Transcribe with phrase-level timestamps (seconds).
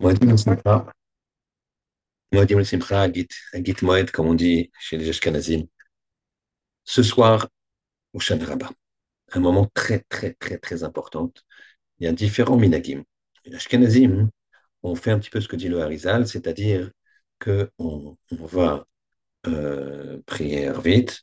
[0.00, 0.86] Moadim le-Simcha,
[2.32, 5.66] Moadim le-Simcha, Agit, Agit Moed, comme on dit chez les Ashkenazim.
[6.84, 7.48] Ce soir,
[8.14, 8.70] au Shana Rabbah,
[9.32, 11.32] un moment très, très, très, très important.
[11.98, 13.04] Il y a différents minagim.
[13.44, 14.30] Les Ashkenazim,
[14.82, 16.90] on fait un petit peu ce que dit le Harizal, c'est-à-dire
[17.40, 17.70] qu'on
[18.30, 18.86] on va
[19.46, 21.22] euh, prier vite.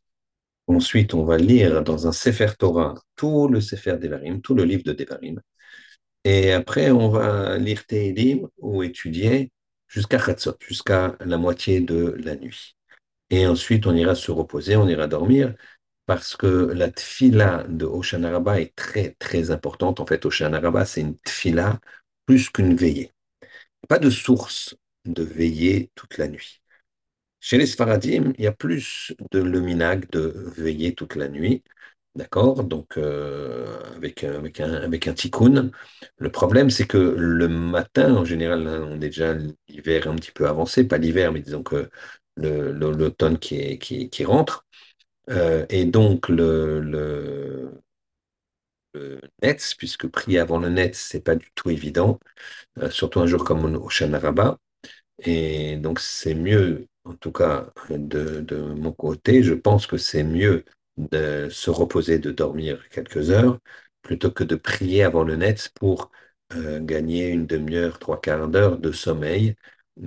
[0.68, 4.84] Ensuite, on va lire dans un Sefer Torah tout le Sefer Devarim, tout le livre
[4.84, 5.42] de Devarim.
[6.24, 9.52] Et après, on va lire Tehillim ou étudier
[9.88, 12.76] jusqu'à Chatzot, jusqu'à la moitié de la nuit.
[13.30, 15.56] Et ensuite, on ira se reposer, on ira dormir,
[16.06, 20.00] parce que la tfila de Oshana Rabbah est très, très importante.
[20.00, 21.80] En fait, Oshana Rabbah, c'est une tfila
[22.26, 23.12] plus qu'une veillée.
[23.90, 26.62] Pas de source de veiller toute la nuit.
[27.40, 31.64] Chez les Sfaradim, il y a plus de le minag de veiller toute la nuit.
[32.16, 32.64] D'accord?
[32.66, 35.72] Donc, euh, avec, avec, un, avec un tikkun.
[36.18, 39.34] Le problème, c'est que le matin, en général, hein, on est déjà
[39.70, 41.90] l'hiver un petit peu avancé, pas l'hiver, mais disons que
[42.36, 44.66] l'automne qui, rentre.
[45.30, 47.72] Euh, et donc, le, le,
[48.94, 52.20] le Netz, puisque prier avant le Netz, c'est pas du tout évident,
[52.80, 54.60] euh, surtout un jour comme au Shana Rabbah.
[55.20, 60.66] Et donc, c'est mieux, en tout cas de mon côté, je pense que c'est mieux
[60.98, 63.60] de se reposer, de dormir quelques heures,
[64.02, 66.12] plutôt que de prier avant le net pour
[66.54, 69.56] euh, gagner une demi-heure, trois quarts d'heure de sommeil.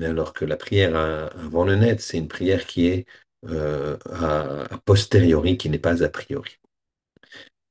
[0.02, 3.06] Alors que la prière à- avant le net, c'est une prière qui est
[3.46, 6.58] euh, a, posteriori, qui n'est pas a priori.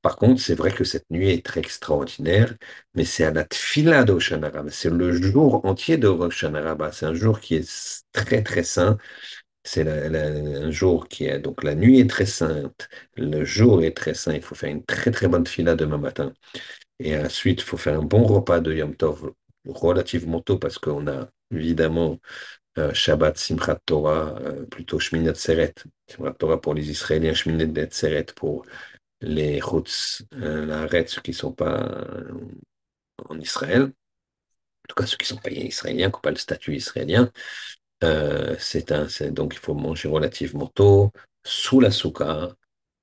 [0.02, 2.54] Par contre, c'est vrai que cette nuit est très extraordinaire,
[2.94, 4.70] mais c'est à la tfila Rabbah.
[4.70, 6.92] C'est le jour entier de Rabbah.
[6.92, 8.98] C'est un jour qui est très, très saint.
[9.64, 12.88] C'est un jour qui est, donc la nuit est très sainte.
[13.16, 14.34] Le jour est très saint.
[14.34, 16.32] Il faut faire une très, très bonne fila demain matin.
[17.00, 19.32] Et ensuite, il faut faire un bon repas de Yom Tov
[19.66, 22.20] relativement tôt parce qu'on a évidemment
[22.78, 25.74] euh, Shabbat, Simchat Torah, euh, plutôt Shminet Seret.
[26.08, 28.66] Simchat Torah pour les Israéliens, Shminet Seret pour
[29.20, 32.32] les routes, euh, la Haaretz, ceux qui ne sont pas euh,
[33.28, 33.90] en Israël, en
[34.88, 37.30] tout cas ceux qui ne sont pas israéliens, qui n'ont pas le statut israélien,
[38.04, 41.10] euh, c'est un, donc il faut manger relativement tôt,
[41.44, 42.54] sous la souka,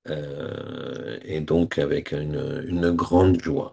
[0.09, 3.71] euh, et donc avec une, grande joie.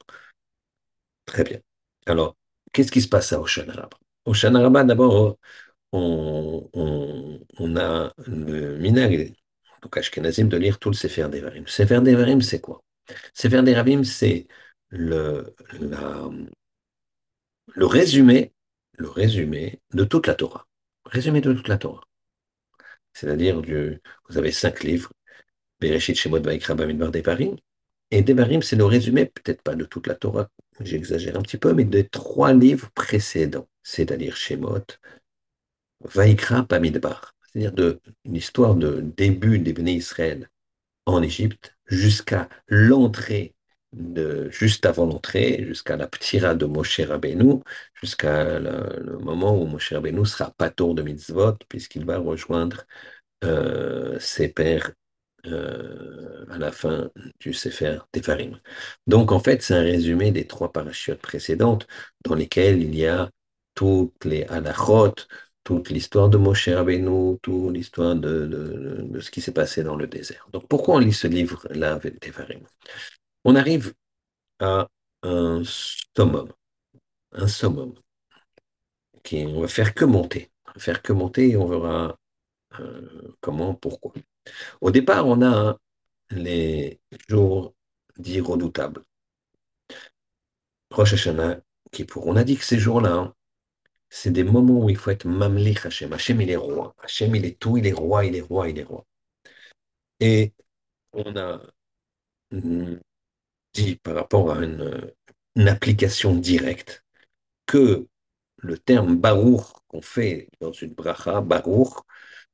[1.26, 1.58] Très bien.
[2.06, 2.36] Alors,
[2.72, 3.98] qu'est-ce qui se passe à Oshana Rabbah?
[4.24, 5.38] Oshana Rabbah, d'abord,
[5.92, 9.34] on, on, on a le minag,
[9.82, 11.66] donc Ashkenazim, de lire tout le Sefer Devarim.
[11.66, 12.82] Sefer Devarim, c'est quoi?
[13.34, 14.46] Sefer Devarim, c'est
[14.90, 15.54] le
[17.86, 18.52] résumé,
[18.96, 20.67] le résumé de toute la Torah.
[21.08, 22.02] Résumé de toute la Torah.
[23.12, 25.12] C'est-à-dire, vous avez cinq livres,
[25.80, 27.56] Bereshit, Shemot, Vaikra, Bamidbar, Devarim.
[28.10, 30.48] Et Devarim, c'est le résumé, peut-être pas de toute la Torah,
[30.80, 34.84] j'exagère un petit peu, mais des trois livres précédents, c'est-à-dire Shemot,
[36.00, 37.34] Vaikra, Bamidbar.
[37.46, 40.48] C'est-à-dire de, une histoire de début des Israël
[41.06, 43.54] en Égypte jusqu'à l'entrée
[44.50, 47.60] juste avant l'entrée, jusqu'à la ptira de Moshe Rabbeinu,
[47.94, 52.84] jusqu'à le, moment où Moshe Rabbeinu sera patour de mitzvot, puisqu'il va rejoindre
[53.44, 54.92] euh, ses pères
[55.46, 57.10] euh, à la fin
[57.40, 58.60] du Sefer Tefarim.
[59.06, 61.86] Donc, en fait, c'est un résumé des trois parachutes précédentes
[62.24, 63.30] dans lesquelles il y a
[63.74, 65.14] toutes les halachot,
[65.64, 70.48] toute l'histoire de Moshe Rabbeinu, toute l'histoire de ce qui s'est passé dans le désert.
[70.52, 72.60] Donc, pourquoi on lit ce livre-là avec Tefarim?
[73.44, 73.94] On arrive
[74.60, 74.88] à
[75.22, 76.52] un summum,
[77.32, 77.94] un summum,
[79.22, 82.18] qui on va faire que monter, on va faire que monter et on verra
[82.80, 84.12] euh, comment, pourquoi.
[84.80, 85.78] Au départ, on a
[86.30, 87.74] les jours
[88.18, 89.04] dits redoutables.
[90.90, 91.60] Rosh Hashanah,
[91.92, 92.26] Kippour.
[92.26, 93.34] On a dit que ces jours-là, hein,
[94.10, 96.12] c'est des moments où il faut être mamlich Hashem.
[96.12, 96.94] Hashem, il est roi.
[97.02, 99.06] Hashem, il est tout, il est roi, il est roi, il est roi.
[100.20, 100.52] Et
[101.12, 101.60] on a
[102.52, 102.96] mm,
[103.74, 105.12] dit par rapport à une,
[105.66, 107.04] application directe
[107.66, 108.06] que
[108.58, 112.06] le terme barour qu'on fait dans une bracha, barour,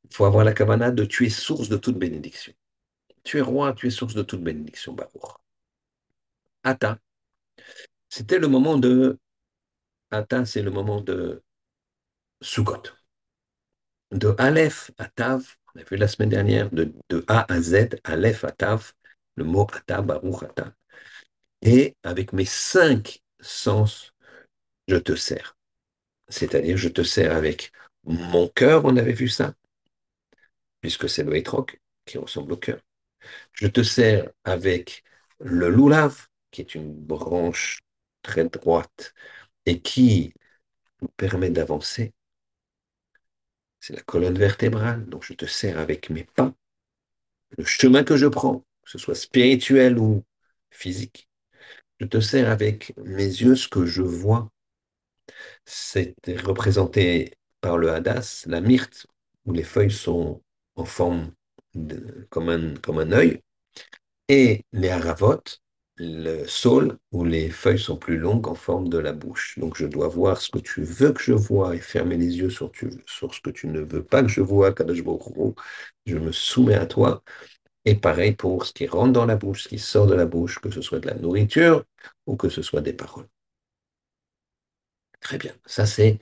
[0.05, 2.55] il faut avoir la kavana de tu es source de toute bénédiction.
[3.23, 5.43] Tu es roi, tu es source de toute bénédiction, barour.
[6.63, 6.99] Ata,
[8.09, 9.19] c'était le moment de
[10.11, 11.43] Ata, c'est le moment de
[12.41, 12.83] Sukkot.
[14.13, 15.09] De Aleph à
[15.77, 18.79] on a vu la semaine dernière, de, de A à Z, Aleph à
[19.37, 20.73] le mot Ata, Baruch Ata.
[21.65, 24.13] Et avec mes cinq sens,
[24.87, 25.57] je te sers.
[26.29, 27.73] C'est-à-dire, je te sers avec
[28.05, 29.55] mon cœur, on avait vu ça,
[30.81, 32.81] puisque c'est le Etrog qui ressemble au cœur.
[33.53, 35.05] Je te sers avec
[35.41, 37.81] le Lulav, qui est une branche
[38.23, 39.15] très droite
[39.65, 40.35] et qui
[41.01, 42.13] me permet d'avancer.
[43.81, 46.55] C'est la colonne vertébrale, donc je te sers avec mes pas,
[47.57, 50.23] le chemin que je prends, que ce soit spirituel ou
[50.71, 51.29] physique.
[51.99, 54.49] Je te sers avec mes yeux ce que je vois.
[55.65, 56.15] C'est
[56.45, 59.07] représenté par le hadas, la myrte,
[59.47, 60.43] où les feuilles sont
[60.77, 61.33] en forme
[61.75, 63.41] de, comme, un, comme un œil,
[64.29, 65.43] et les haravot,
[65.99, 69.59] le saule, où les feuilles sont plus longues en forme de la bouche.
[69.59, 72.51] Donc je dois voir ce que tu veux que je vois et fermer les yeux
[72.51, 72.73] sur
[73.35, 75.03] ce que tu ne veux pas que je vois, Kadosh
[76.07, 77.23] Je me soumets à toi.
[77.85, 80.59] Et pareil pour ce qui rentre dans la bouche, ce qui sort de la bouche,
[80.59, 81.85] que ce soit de la nourriture
[82.27, 83.29] ou que ce soit des paroles.
[85.21, 85.55] Très bien.
[85.67, 86.19] Ça, c'est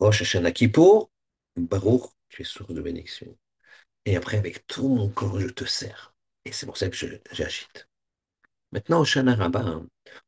[0.00, 1.10] Rosh Hashanah Kippour,
[1.56, 3.36] Baruch, tu es source de bénédiction.
[4.06, 6.14] Et après, avec tout mon corps, je te sers.
[6.44, 6.96] Et c'est pour ça que
[7.32, 7.88] j'agite.
[8.72, 9.82] Maintenant, au Shana Rabbah,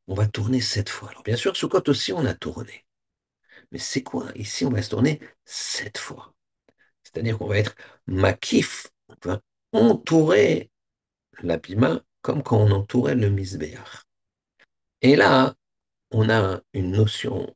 [0.08, 1.10] on va tourner sept fois.
[1.10, 2.84] Alors, bien sûr, Sukkot aussi, on a tourné.
[3.72, 4.26] Mais c'est quoi?
[4.36, 6.34] Ici, on va se tourner sept fois.
[7.04, 7.74] C'est-à-dire qu'on va être
[8.06, 9.40] makif, on va
[9.72, 10.70] entourer
[11.42, 14.04] l'abima comme quand on entourait le misbéach.
[15.00, 15.54] Et là,
[16.10, 17.54] on a une notion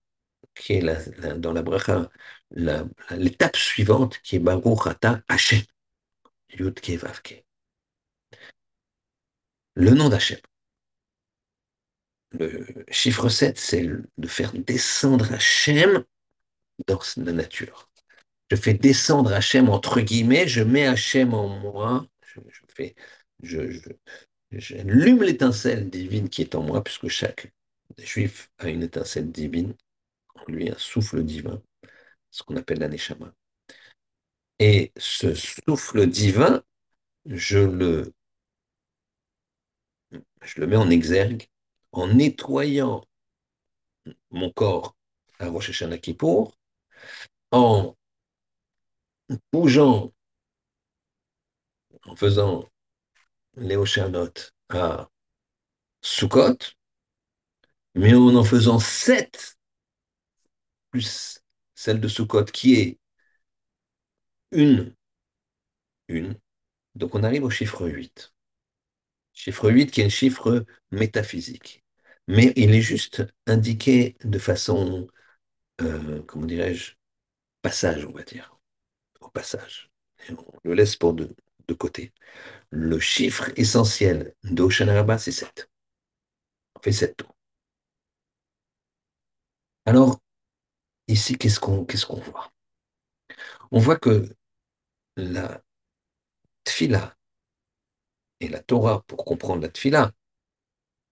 [0.54, 2.10] qui est dans la bracha,
[2.50, 5.62] l'étape suivante qui est Baruch Ata Hashem,
[6.58, 7.44] Yud Vavke.
[9.74, 10.38] Le nom d'Hachem.
[12.32, 16.04] Le chiffre 7, c'est de faire descendre Hachem
[16.86, 17.88] dans la nature.
[18.50, 22.06] Je fais descendre Hachem entre guillemets, je mets Hachem en moi,
[23.42, 23.60] je,
[24.52, 27.52] j'allume l'étincelle divine qui est en moi, puisque chaque
[27.98, 29.74] juif a une étincelle divine,
[30.34, 31.60] en lui un souffle divin,
[32.30, 33.32] ce qu'on appelle la neshama.
[34.58, 36.62] Et ce souffle divin,
[37.26, 38.12] je le,
[40.12, 41.48] je le mets en exergue
[41.92, 43.04] en nettoyant
[44.30, 44.96] mon corps
[45.38, 46.56] à Rosh Hashanah Kippour,
[47.50, 47.96] en
[49.52, 50.12] bougeant,
[52.06, 52.64] en faisant
[53.56, 54.32] les Oshanot
[54.70, 55.10] à
[56.02, 56.74] Sukkot,
[57.96, 59.56] mais en en faisant sept,
[60.90, 61.40] plus
[61.76, 62.98] celle de Sukkot, qui est
[64.52, 64.94] une,
[66.08, 66.34] une.
[66.96, 68.32] Donc on arrive au chiffre 8.
[69.34, 71.84] Chiffre 8 qui est un chiffre métaphysique.
[72.28, 75.08] Mais il est juste indiqué de façon,
[75.82, 76.92] euh, comment dirais-je,
[77.62, 78.55] passage, on va dire.
[79.36, 79.90] Passage.
[80.30, 81.36] on le laisse pour de,
[81.68, 82.14] de côté.
[82.70, 85.68] Le chiffre essentiel d'Oshanaraba, c'est 7.
[86.74, 87.36] On fait 7 tours.
[89.84, 90.20] Alors,
[91.06, 92.50] ici, qu'est-ce qu'on qu'est-ce qu'on voit?
[93.72, 94.34] On voit que
[95.18, 95.62] la
[96.64, 97.14] tfila
[98.40, 100.12] et la Torah, pour comprendre la tfila,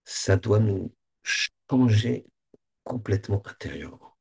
[0.03, 0.91] ça doit nous
[1.21, 2.25] changer
[2.83, 4.17] complètement intérieurement.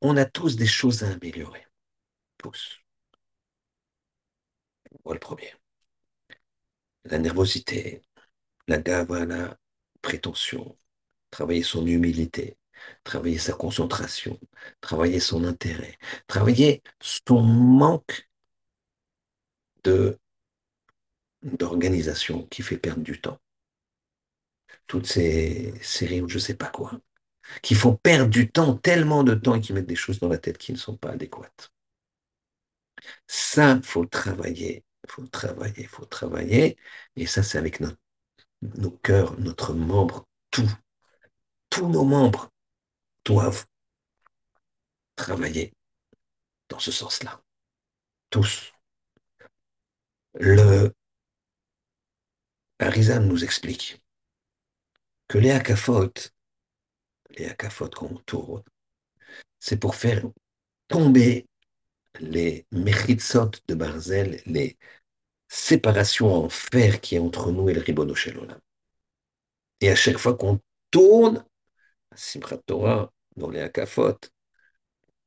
[0.00, 1.66] On a tous des choses à améliorer.
[2.38, 2.83] Tous.
[5.02, 5.52] Moi, le premier.
[7.04, 8.02] La nervosité,
[8.68, 9.58] la gava, la
[10.02, 10.76] prétention,
[11.30, 12.58] travailler son humilité,
[13.04, 14.38] travailler sa concentration,
[14.80, 15.98] travailler son intérêt,
[16.28, 18.28] travailler son manque
[19.84, 20.18] de
[21.44, 23.38] d'organisation qui fait perdre du temps.
[24.86, 26.92] Toutes ces séries ou je sais pas quoi,
[27.62, 30.38] qui font perdre du temps, tellement de temps et qui mettent des choses dans la
[30.38, 31.72] tête qui ne sont pas adéquates.
[33.26, 36.76] Ça, faut travailler, faut travailler, faut travailler.
[37.16, 37.80] Et ça, c'est avec
[38.62, 40.70] nos cœurs, notre membre, tout.
[41.70, 42.50] Tous nos membres
[43.24, 43.66] doivent
[45.16, 45.72] travailler
[46.68, 47.40] dans ce sens-là.
[48.30, 48.72] Tous.
[50.34, 50.92] Le
[52.78, 54.02] Arizan nous explique
[55.28, 56.34] que les akafotes,
[57.30, 58.62] les akafotes qu'on tourne,
[59.58, 60.22] c'est pour faire
[60.88, 61.46] tomber
[62.20, 64.78] les méritsot de Barzel, les
[65.48, 68.14] séparations en fer qui est entre nous et le ribono
[69.80, 71.44] Et à chaque fois qu'on tourne,
[72.14, 74.30] Simchat Torah, dans les akafotes,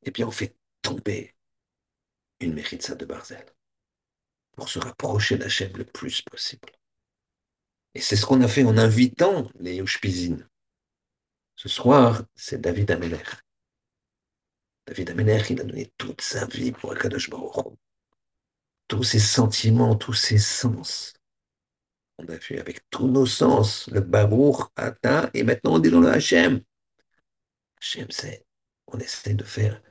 [0.03, 1.36] eh bien on fait tomber
[2.39, 3.46] une méritza de Barzel
[4.56, 6.70] pour se rapprocher d'Hachem le plus possible.
[7.94, 10.48] Et c'est ce qu'on a fait en invitant les Yushpizines.
[11.56, 13.24] Ce soir, c'est David Ameler.
[14.88, 17.75] David Ameler, il a donné toute sa vie pour Akadosh Baruch
[18.88, 21.13] Tous ses sentiments, tous ses sens.
[22.17, 26.00] On a vu avec tous nos sens le Baruch, Ata, et maintenant on dit dans
[26.00, 26.62] le Hachem.
[27.79, 28.46] Hachem, c'est,
[28.88, 29.82] on essaie de faire,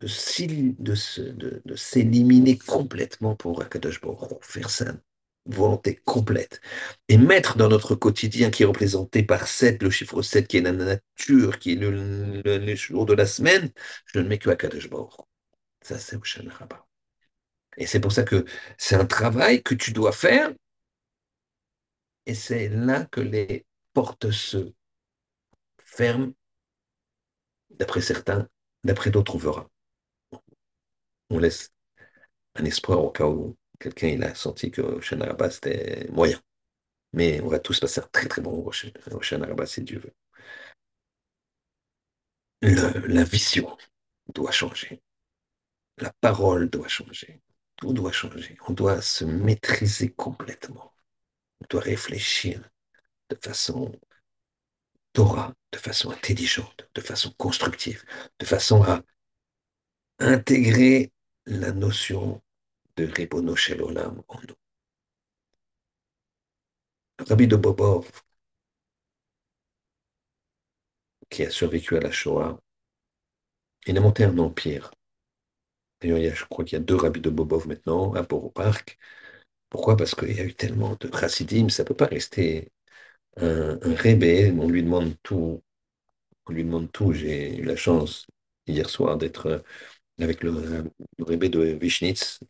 [0.00, 4.92] de, de s'éliminer complètement pour Akadosh Baruch faire ça
[5.46, 6.60] volonté complète.
[7.08, 10.60] Et mettre dans notre quotidien qui est représenté par 7, le chiffre 7 qui est
[10.62, 13.70] la nature, qui est le, le, jour de la semaine,
[14.06, 15.12] je ne mets que à Kadosh Baruch.
[15.82, 16.86] Ça, c'est Oshana Rabbah.
[17.76, 18.44] Et c'est pour ça que
[18.78, 20.52] c'est un travail que tu dois faire.
[22.26, 24.72] Et c'est là que les portes se
[25.84, 26.32] ferment,
[27.70, 28.48] d'après certains,
[28.84, 29.70] d'après d'autres, on verra.
[31.30, 31.70] On laisse
[32.54, 36.40] un espoir au cas où quelqu'un il a senti que Oshana Rabbah, c'était moyen.
[37.12, 38.66] Mais on va tous passer un très très bon
[39.12, 40.12] Oshana Rabbah, si Dieu veut.
[42.62, 43.76] Le, la vision
[44.34, 45.00] doit changer.
[45.98, 47.40] La parole doit changer.
[47.76, 48.56] Tout doit changer.
[48.68, 50.94] On doit se maîtriser complètement.
[51.60, 52.62] On doit réfléchir
[53.30, 53.92] de façon
[55.12, 58.04] Torah, de façon intelligente, de façon constructive,
[58.38, 59.02] de façon à
[60.18, 61.12] intégrer
[61.46, 62.42] la notion
[62.96, 63.54] de Ribono
[64.28, 64.56] en nous.
[67.28, 68.10] Rabbi de Bobov,
[71.30, 72.58] qui a survécu à la Shoah,
[73.86, 74.90] il a monté un empire.
[76.00, 78.98] D'ailleurs, je crois qu'il y a deux rabbis de Bobov maintenant à Borough-Park.
[79.70, 79.96] Pourquoi?
[79.96, 82.72] Parce qu'il y a eu tellement de chassidim, ça ne peut pas rester
[83.38, 85.62] un, un rébé, on lui demande tout.
[86.46, 87.12] On lui demande tout.
[87.12, 88.26] J'ai eu la chance
[88.66, 89.64] hier soir d'être
[90.20, 90.52] avec le,
[91.18, 92.40] le de Vichnitz.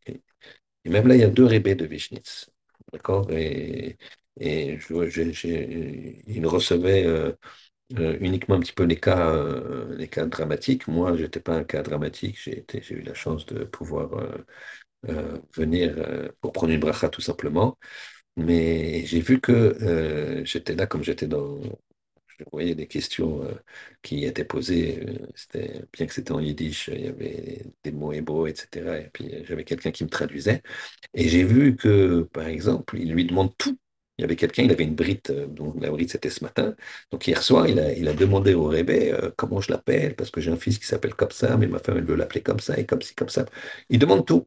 [0.87, 2.51] Et, même là, il y a deux rébés de Vichnitz.
[2.93, 3.31] D'accord?
[3.33, 3.99] Et,
[4.41, 4.95] et je,
[6.27, 7.33] il recevait euh,
[7.99, 10.89] euh, uniquement un petit peu les cas, euh, les cas dramatiques.
[10.89, 12.39] Moi, je n'étais pas un cas dramatique.
[12.39, 14.11] J'ai eu la chance de pouvoir
[15.57, 15.95] venir
[16.41, 17.79] pour prendre une bracha tout simplement.
[18.37, 21.61] Mais j'ai vu que j'étais là comme j'étais dans.
[22.39, 23.55] Je voyais des questions euh,
[24.03, 25.03] qui étaient posées.
[25.09, 28.99] euh, c'était, bien que c'était en yiddish, il y avait des mots hébreux, etc.
[29.01, 30.63] Et puis euh, j'avais quelqu'un qui me traduisait.
[31.15, 33.79] Et j'ai vu que, par exemple, il lui demande tout.
[34.19, 36.75] Il y avait quelqu'un, il avait une brite, euh, donc la brite c'était ce matin.
[37.11, 40.41] Donc hier soir, il a, il a demandé au rébé comment je l'appelle, parce que
[40.41, 42.79] j'ai un fils qui s'appelle comme ça, mais ma femme elle veut l'appeler comme ça
[42.79, 43.45] et comme ci, comme ça.
[43.91, 44.47] Il demande tout.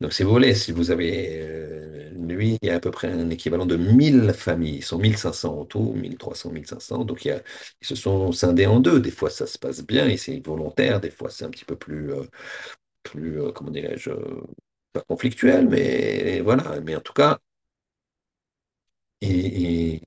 [0.00, 3.08] Donc, si vous voulez, si vous avez, euh, lui, il y a à peu près
[3.10, 4.76] un équivalent de 1000 familles.
[4.76, 7.04] Ils sont 1500 en tout, 1300, 1500.
[7.04, 7.42] Donc, ils
[7.80, 9.00] se sont scindés en deux.
[9.00, 11.00] Des fois, ça se passe bien et c'est volontaire.
[11.00, 12.24] Des fois, c'est un petit peu plus, euh,
[13.04, 14.10] plus euh, comment dirais-je,
[14.92, 16.80] pas conflictuel, mais voilà.
[16.82, 17.38] Mais en tout cas,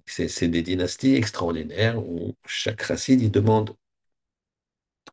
[0.08, 3.76] c'est des dynasties extraordinaires où chaque racine, il demande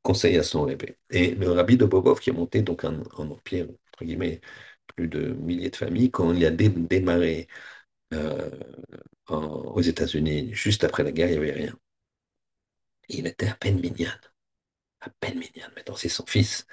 [0.02, 0.96] conseil à son rébé.
[1.10, 3.66] Et le rabbi de Bobov, qui a monté donc un empire,
[4.96, 7.48] plus de milliers de familles, quand il a dé- démarré
[8.14, 8.50] euh,
[9.28, 11.74] aux États-Unis, juste après la guerre, il n'y avait rien.
[13.08, 14.12] Il était à peine minyan,
[15.00, 15.68] à peine minyan.
[15.76, 16.66] Maintenant, c'est son fils,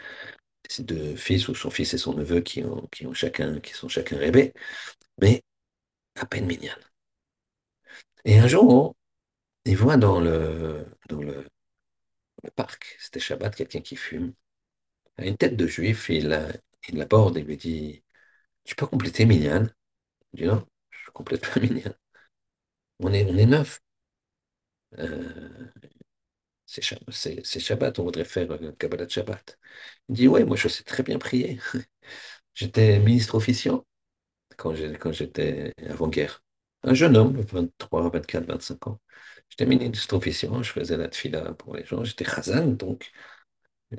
[0.70, 4.18] ses deux fils ou son fils et son neveu qui ont, chacun, qui sont chacun
[4.18, 4.54] rébés,
[5.22, 5.44] mais
[6.18, 6.76] à peine minyan.
[8.26, 8.96] Et un jour,
[9.66, 11.46] il voit dans le, dans le,
[12.56, 14.34] parc, c'était Shabbat, quelqu'un qui fume,
[15.18, 16.50] a une tête de juif, il, la-
[16.90, 18.04] il l'aborde et lui dit,
[18.66, 19.68] Tu peux compléter minyan?
[20.34, 21.94] Il dit non, je complète pas minyan.
[23.00, 23.80] On est, on est neuf.
[25.00, 25.74] Euh,
[26.66, 29.58] c'est Shab- c'est- c'est Shabbat, on voudrait faire euh, Kabbalat Shabbat.
[30.10, 31.60] Il dit, ouais, moi je sais très bien prier.
[32.56, 33.86] J'étais ministre officiant
[34.58, 34.74] quand
[35.14, 36.44] j'étais avant-guerre.
[36.84, 39.00] Un jeune homme, 23, 24, 25 ans.
[39.50, 42.04] J'étais ministre officiant, je faisais la tfila pour les gens.
[42.06, 43.12] J'étais Khazan, donc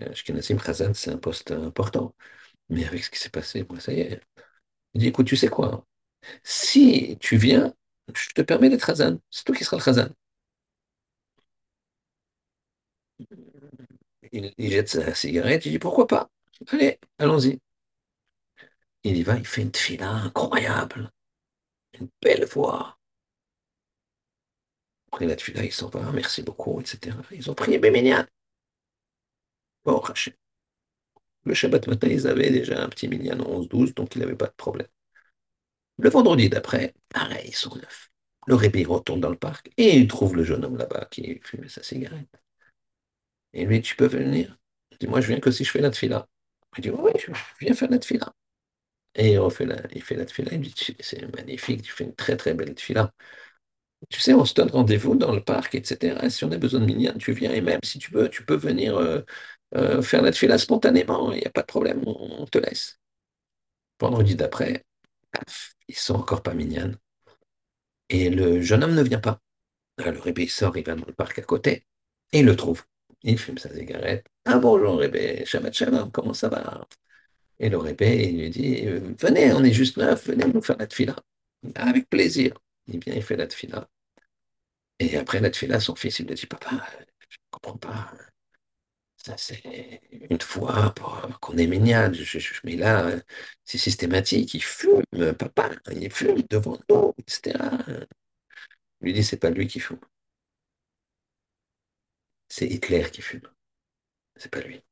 [0.00, 2.14] euh, Ashkenazim Khazan, c'est un poste important.
[2.68, 4.20] Mais avec ce qui s'est passé, moi, ça y est.
[4.94, 5.86] Il dit, écoute, tu sais quoi?
[6.44, 7.74] Si tu viens,
[8.14, 9.18] je te permets d'être Khazan.
[9.30, 10.08] C'est toi qui seras le Khazan.
[14.32, 16.28] Il, jette sa cigarette, il dit pourquoi pas?
[16.68, 17.60] Allez, allons-y.
[19.04, 21.12] Il y va, il fait une tefila incroyable,
[22.00, 22.98] une belle voix.
[25.12, 27.16] Après la tefila, il s'en va, merci beaucoup, etc.
[27.30, 28.26] Ils ont prié Béménian.
[29.84, 30.34] Bon, Hachem.
[31.44, 34.54] Le Shabbat matin, ils avaient déjà un petit minyan 11-12, donc il n'avait pas de
[34.56, 34.88] problème.
[35.98, 38.10] Le vendredi d'après, pareil, ils sont neufs.
[38.46, 41.68] Le rébé retourne dans le parc et il trouve le jeune homme là-bas qui fumait
[41.68, 42.28] sa cigarette.
[43.52, 44.58] Et lui, tu peux venir?
[44.90, 46.26] Il dit, moi, je viens que si je fais la tefila.
[46.76, 48.34] Il dit, oui, je viens faire la tefila.
[49.14, 52.14] Et il, refait la, il fait la tefila, il dit, c'est magnifique, tu fais une
[52.14, 53.12] très très belle tefila.
[54.10, 56.28] Tu sais, on se donne rendez-vous dans le parc, etc.
[56.30, 58.56] Si on a besoin de minyan, tu viens, et même si tu veux, tu peux
[58.56, 59.22] venir euh,
[59.76, 63.00] euh, faire la tefila spontanément, il n'y a pas de problème, on, te laisse.
[64.00, 64.84] Vendredi d'après,
[65.88, 66.92] ils sont encore pas minyan.
[68.08, 69.40] Et le jeune homme ne vient pas.
[69.98, 71.86] Ah, Le rébé sort, il va dans le parc à côté,
[72.32, 72.84] et il le trouve.
[73.22, 74.26] Il fume sa cigarette.
[74.44, 76.86] Ah bonjour rébé, Shabbat Shalom, comment ça va?
[77.58, 80.76] Et le rébé, il lui dit, euh, venez, on est juste neuf, venez nous faire
[80.78, 81.16] la tefila.
[81.76, 82.58] Avec plaisir.
[82.86, 83.46] Il vient, il fait la.
[84.98, 86.70] Et après la tefila, son fils, il lui dit, papa,
[87.28, 88.12] je ne comprends pas.
[89.24, 89.62] Ça, c'est
[90.30, 92.12] une fois pour- qu'on est mignon.
[92.12, 93.10] Je- je- je- mais là,
[93.64, 94.52] c'est systématique.
[94.54, 95.02] Il fume,
[95.38, 95.70] papa.
[95.92, 97.58] Il fume devant nous, etc.
[99.02, 100.00] Il lui dit, c'est pas lui qui fume.
[102.48, 103.42] C'est Hitler qui fume.
[104.36, 104.82] C'est pas lui.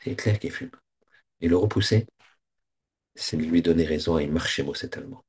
[0.00, 0.70] C'est Hitler qui fume.
[1.40, 2.06] Et le repousser,
[3.14, 5.24] c'est lui donner raison à une marche cet allemand.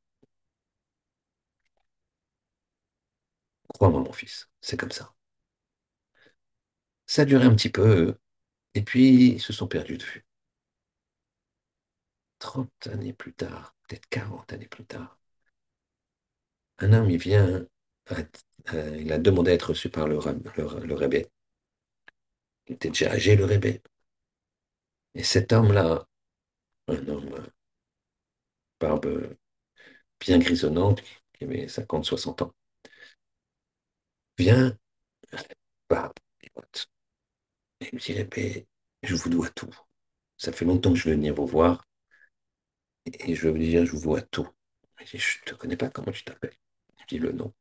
[3.74, 5.13] Crois-moi, mon fils, c'est comme ça.
[7.14, 8.16] Ça a duré un petit peu,
[8.76, 10.26] et puis ils se sont perdus de vue.
[12.40, 15.18] 30 années plus tard, peut-être 40 années plus tard,
[16.78, 17.66] un homme, il vient,
[18.74, 20.20] euh, il a demandé à être reçu par le,
[20.58, 21.28] le, le rébé.
[22.68, 23.82] Il était déjà âgé, le rébé.
[25.16, 26.06] Et cet homme-là,
[26.88, 27.48] un homme, euh,
[28.80, 29.36] barbe
[30.20, 31.04] bien grisonnante,
[31.34, 32.54] qui avait 50, 60 ans,
[34.38, 34.78] vient,
[35.90, 36.20] barbe,
[37.84, 38.68] et il me dit, rébé,
[39.04, 39.70] je vous dois tout.
[40.38, 41.86] Ça fait longtemps que je veux venir vous voir,
[43.06, 44.48] et je veux vous dire, je vous dois tout.
[45.02, 46.58] Il dit, je ne te connais pas, comment tu t'appelles?
[47.00, 47.54] Je dis le nom.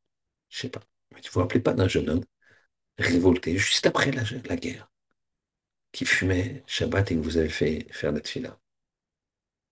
[0.48, 0.82] Je sais pas.
[1.12, 2.24] Mais tu ne vous rappelez pas d'un jeune homme
[2.98, 4.90] révolté juste après la, guerre,
[5.92, 8.58] qui fumait Shabbat et que vous avez fait faire la tefila.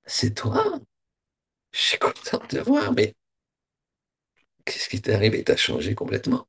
[0.06, 0.80] C'est toi?
[1.72, 3.14] Je suis content de te voir, mais
[4.64, 5.44] qu'est-ce qui t'est arrivé?
[5.44, 6.48] T'as changé complètement.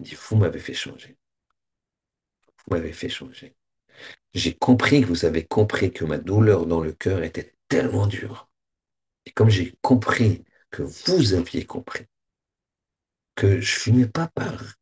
[0.00, 1.16] Il dit, vous m'avez fait changer.
[2.66, 3.54] Vous m'avez fait changer.
[4.34, 8.50] J'ai compris que vous avez compris que ma douleur dans le cœur était tellement dure.
[9.26, 12.06] Et comme j'ai compris que vous aviez compris
[13.34, 14.78] que je fumais pas par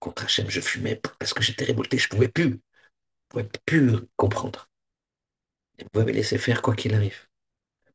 [0.00, 2.58] contre Hachem, je fumais parce que j'étais révolté, je pouvais plus, je
[3.28, 4.68] pouvais plus comprendre.
[5.78, 7.28] Et vous m'avez laissé faire quoi qu'il arrive.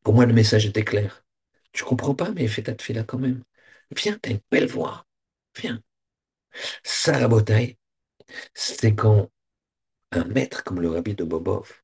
[0.03, 1.25] Pour moi, le message était clair.
[1.73, 3.43] Tu comprends pas, mais fais ta là quand même.
[3.95, 5.05] Viens, t'as une belle voix.
[5.61, 5.81] Viens.
[6.83, 7.77] Ça, la bataille,
[8.53, 9.29] c'est quand
[10.11, 11.81] un maître comme le rabbi de Bobov,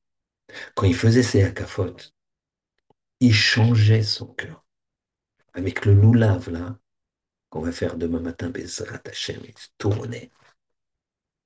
[0.74, 2.14] quand il faisait ses akafotes,
[3.20, 4.64] il changeait son cœur.
[5.52, 6.78] Avec le loulave, là,
[7.50, 10.30] qu'on va faire demain matin, Bezrat Hashem, il tournait.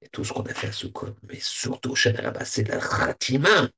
[0.03, 3.71] Et tout ce qu'on a fait à Soukot, mais surtout, Shanarabah, c'est la Ratima.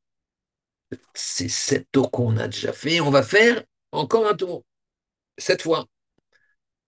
[1.15, 3.63] C'est sept tours qu'on a déjà fait, on va faire
[3.93, 4.65] encore un tour.
[5.39, 5.87] Cette fois,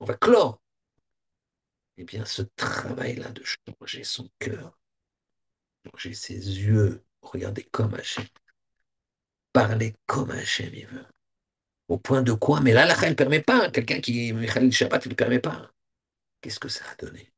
[0.00, 0.60] on va clore.
[1.98, 4.78] Eh bien, ce travail-là de changer son cœur,
[5.84, 8.24] changer ses yeux, regarder comme Hachem,
[9.52, 11.06] parler comme Hachem il veut.
[11.88, 12.60] Au point de quoi?
[12.60, 13.70] Mais là, la ne permet pas.
[13.70, 15.72] Quelqu'un qui, Michael Shabbat, il ne permet pas.
[16.40, 17.32] Qu'est-ce que ça a donné?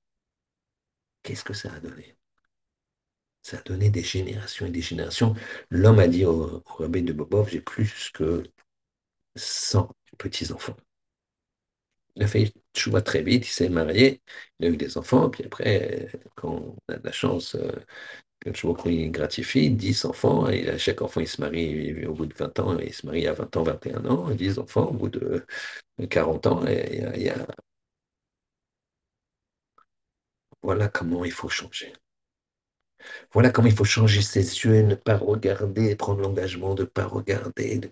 [1.23, 2.17] Qu'est-ce que ça a donné?
[3.43, 5.35] Ça a donné des générations et des générations.
[5.71, 8.43] L'homme a dit au, au rabbi de Bobov, j'ai plus que
[9.37, 10.77] 100 petits-enfants.
[12.17, 12.29] Il a
[12.77, 14.23] choix très vite, il s'est marié,
[14.61, 17.57] il a eu des enfants, puis après, quand on a de la chance,
[18.45, 22.15] quand je vois qu'il gratifie, 10 enfants, et à chaque enfant, il se marie au
[22.15, 24.95] bout de 20 ans, il se marie à 20 ans, 21 ans, 10 enfants au
[24.95, 25.45] bout de
[26.11, 27.47] 40 ans, et il y a...
[30.63, 31.93] Voilà comment il faut changer.
[33.33, 36.87] Voilà comment il faut changer ses yeux et ne pas regarder, prendre l'engagement de ne
[36.89, 37.89] pas regarder, de,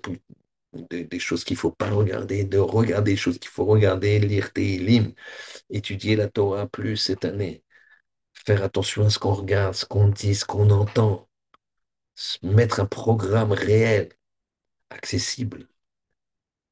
[0.73, 4.19] de, des choses qu'il ne faut pas regarder, de regarder des choses qu'il faut regarder,
[4.19, 4.79] lire tes
[5.71, 7.63] étudier la Torah plus cette année,
[8.35, 11.29] faire attention à ce qu'on regarde, ce qu'on dit, ce qu'on entend,
[12.43, 14.11] mettre un programme réel,
[14.91, 15.69] accessible,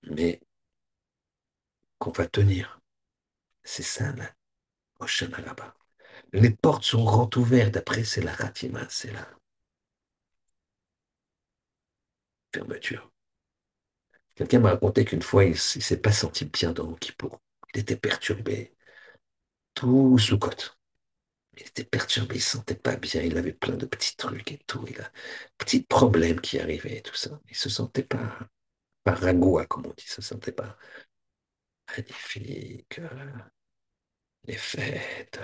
[0.05, 0.41] mais
[1.99, 2.81] qu'on va tenir.
[3.65, 4.35] C'est ça, là,
[5.01, 5.75] Oshana là-bas.
[6.33, 9.29] Les portes sont grand ouvertes, après c'est la Ratima, c'est la
[12.53, 13.16] fermeture.
[14.37, 17.41] Quelqu'un m'a raconté qu'une fois, il ne s'est pas senti bien dans Kippour.
[17.75, 18.75] Il était perturbé,
[19.75, 20.79] tout sous côte.
[21.59, 24.53] Il était perturbé, il ne se sentait pas bien, il avait plein de petits trucs
[24.53, 24.85] et tout.
[24.89, 25.11] Il a
[25.59, 27.41] petits problèmes qui arrivaient et tout ça.
[27.47, 28.39] Il ne se sentait pas,
[29.05, 30.79] pas ragoua, comme on dit, il ne se sentait pas
[31.89, 33.01] magnifique.
[34.45, 35.39] les fêtes,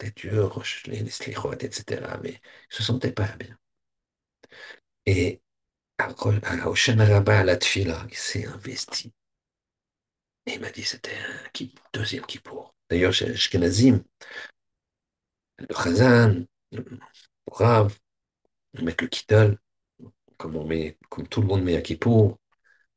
[0.00, 2.18] c'était dur, les, les slichot, etc.
[2.22, 2.34] Mais il
[2.72, 3.56] ne se sentait pas bien.
[5.06, 5.42] Et
[6.66, 9.12] Oshana Rabba, à la Tfila, il s'est investi.
[10.46, 12.74] Et il m'a dit c'était un deuxième kippour.
[12.90, 14.02] D'ailleurs, chez Ashkenazim,
[15.58, 16.84] le Chazan, le
[17.50, 17.96] Rav,
[18.78, 19.58] on met le Kittel,
[20.38, 22.38] comme, on met, comme tout le monde met à Kippour.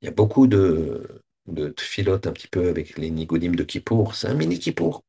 [0.01, 4.15] Il y a beaucoup de, de tfilotes un petit peu avec les nigodim de Kippour.
[4.15, 5.03] C'est un mini Kippour.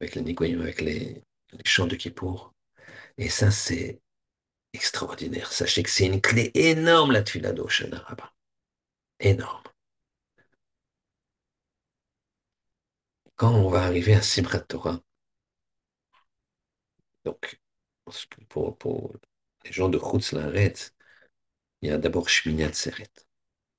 [0.00, 1.24] Avec les nigodim, avec les
[1.64, 2.52] chants de Kippour.
[3.18, 4.00] Et ça, c'est
[4.72, 5.52] extraordinaire.
[5.52, 8.32] Sachez que c'est une clé énorme, la tfila d'Oshana Rabbah.
[9.20, 9.62] énorme.
[13.36, 15.00] Quand on va arriver à Simchat Torah,
[17.24, 17.58] donc
[18.48, 19.14] pour, pour
[19.64, 20.92] les gens de Chutz Laaretz,
[21.82, 23.10] il y a d'abord Shmini Atzeret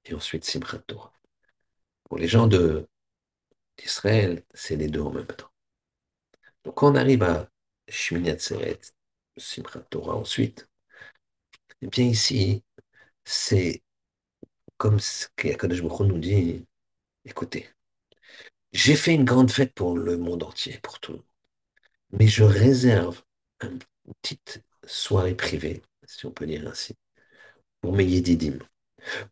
[0.05, 1.13] et ensuite Simchat Torah.
[2.03, 2.47] Pour les gens
[3.77, 5.51] d'Israël, c'est les deux en même temps.
[6.63, 7.49] Donc quand on arrive à
[7.87, 8.79] Shmini Atzeret,
[9.37, 10.67] Simchat Torah ensuite,
[11.81, 12.63] eh bien ici,
[13.25, 13.83] c'est
[14.77, 16.65] comme ce qu'Akadosh Baruch nous dit,
[17.25, 17.69] écoutez,
[18.73, 21.25] j'ai fait une grande fête pour le monde entier, pour tout le monde,
[22.13, 23.23] mais je réserve
[23.63, 23.79] une
[24.21, 26.95] petite soirée privée, si on peut dire ainsi,
[27.81, 28.59] pour mes yédidim,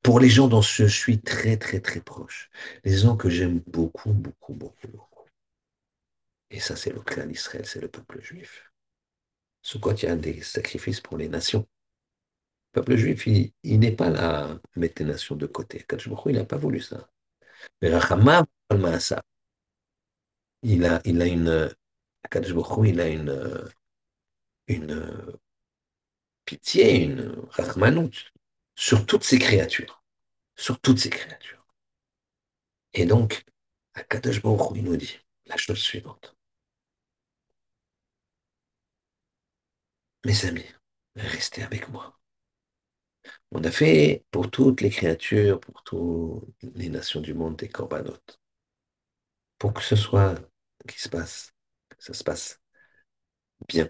[0.03, 2.49] pour les gens dont je suis très, très, très proche,
[2.85, 5.25] les gens que j'aime beaucoup, beaucoup, beaucoup, beaucoup.
[6.51, 8.71] Et ça, c'est le clan d'Israël, c'est le peuple juif.
[9.61, 11.67] Sous quoi il y a des sacrifices pour les nations.
[12.73, 15.85] Le peuple juif, il, n'est pas là à mettre les nations de côté.
[16.25, 17.09] il n'a pas voulu ça.
[17.81, 17.89] Mais
[20.63, 21.69] il a, il a une,
[22.85, 23.69] il a une,
[24.67, 25.39] une
[26.45, 28.31] pitié, une rachmanout
[28.75, 30.03] sur toutes ces créatures,
[30.55, 31.65] sur toutes ces créatures.
[32.93, 33.45] Et donc,
[33.93, 36.35] Akadosh Baruch il nous dit la chose suivante.
[40.25, 40.65] Mes amis,
[41.15, 42.18] restez avec moi.
[43.51, 46.43] On a fait pour toutes les créatures, pour toutes
[46.75, 48.39] les nations du monde des corbanotes.
[49.57, 50.35] Pour que ce soit,
[50.87, 51.51] qui se passe,
[51.89, 52.61] que ça se passe
[53.67, 53.89] bien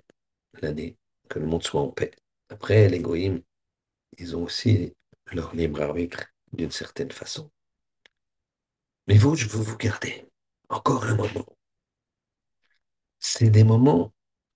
[0.61, 0.97] l'année,
[1.29, 2.11] que le monde soit en paix.
[2.49, 3.41] Après, les goïms,
[4.17, 4.95] ils ont aussi
[5.31, 7.51] leur libre arbitre d'une certaine façon.
[9.07, 10.25] Mais vous, je veux vous garder
[10.69, 11.45] encore un moment.
[13.19, 14.13] C'est des moments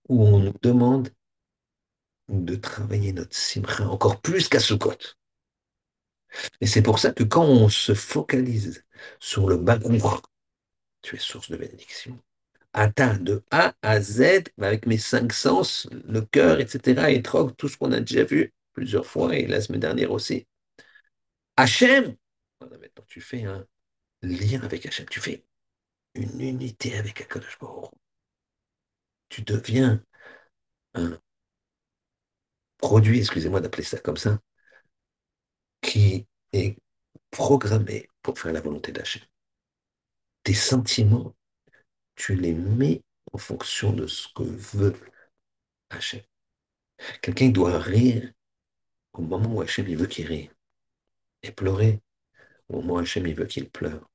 [0.09, 1.09] où on nous demande
[2.33, 4.97] de travailler notre simcha encore plus qu'à Sukkot.
[6.61, 8.83] Et c'est pour ça que quand on se focalise
[9.19, 10.21] sur le bagour,
[11.01, 12.19] tu es source de bénédiction.
[12.73, 17.67] Atteint de A à Z, avec mes cinq sens, le cœur, etc., et troc, tout
[17.67, 20.47] ce qu'on a déjà vu plusieurs fois, et la semaine dernière aussi.
[21.55, 22.15] Hachem,
[22.61, 23.67] maintenant tu fais un
[24.23, 25.45] lien avec Hachem, tu fais
[26.15, 27.57] une unité avec Akadosh.
[29.29, 30.03] Tu deviens
[30.95, 31.19] un
[32.83, 34.37] produit, excusez-moi d'appeler ça comme ça,
[35.81, 36.77] qui est
[37.31, 39.23] programmé pour faire la volonté d'Hachem.
[40.43, 41.33] Tes sentiments,
[42.15, 44.99] tu les mets en fonction de ce que veut
[45.91, 46.19] Hachem.
[47.21, 48.29] Quelqu'un doit rire
[49.13, 50.49] au moment où Hachem veut qu'il rit
[51.41, 52.01] et pleurer
[52.67, 54.09] au moment où Hachem veut qu'il pleure.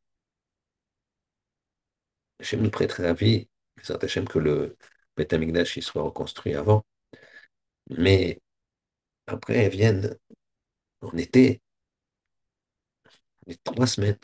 [2.38, 3.48] Hachem nous prêterait la vie,
[3.88, 4.76] Hachem que le
[5.16, 5.34] Beth
[5.80, 6.84] soit reconstruit avant,
[7.88, 8.42] mais
[9.28, 10.16] après, viennent
[11.02, 11.62] en été,
[13.48, 14.16] les trois semaines,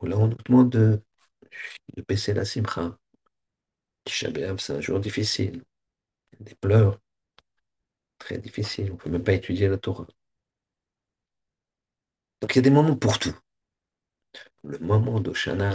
[0.00, 1.00] où là, on nous demande de,
[1.96, 2.98] de baisser la simcha.
[4.06, 5.62] Tisha c'est un jour difficile.
[6.40, 7.00] Des pleurs
[8.18, 8.90] très difficiles.
[8.90, 10.08] On ne peut même pas étudier la Torah.
[12.40, 13.34] Donc il y a des moments pour tout.
[14.64, 15.70] Le moment de Shana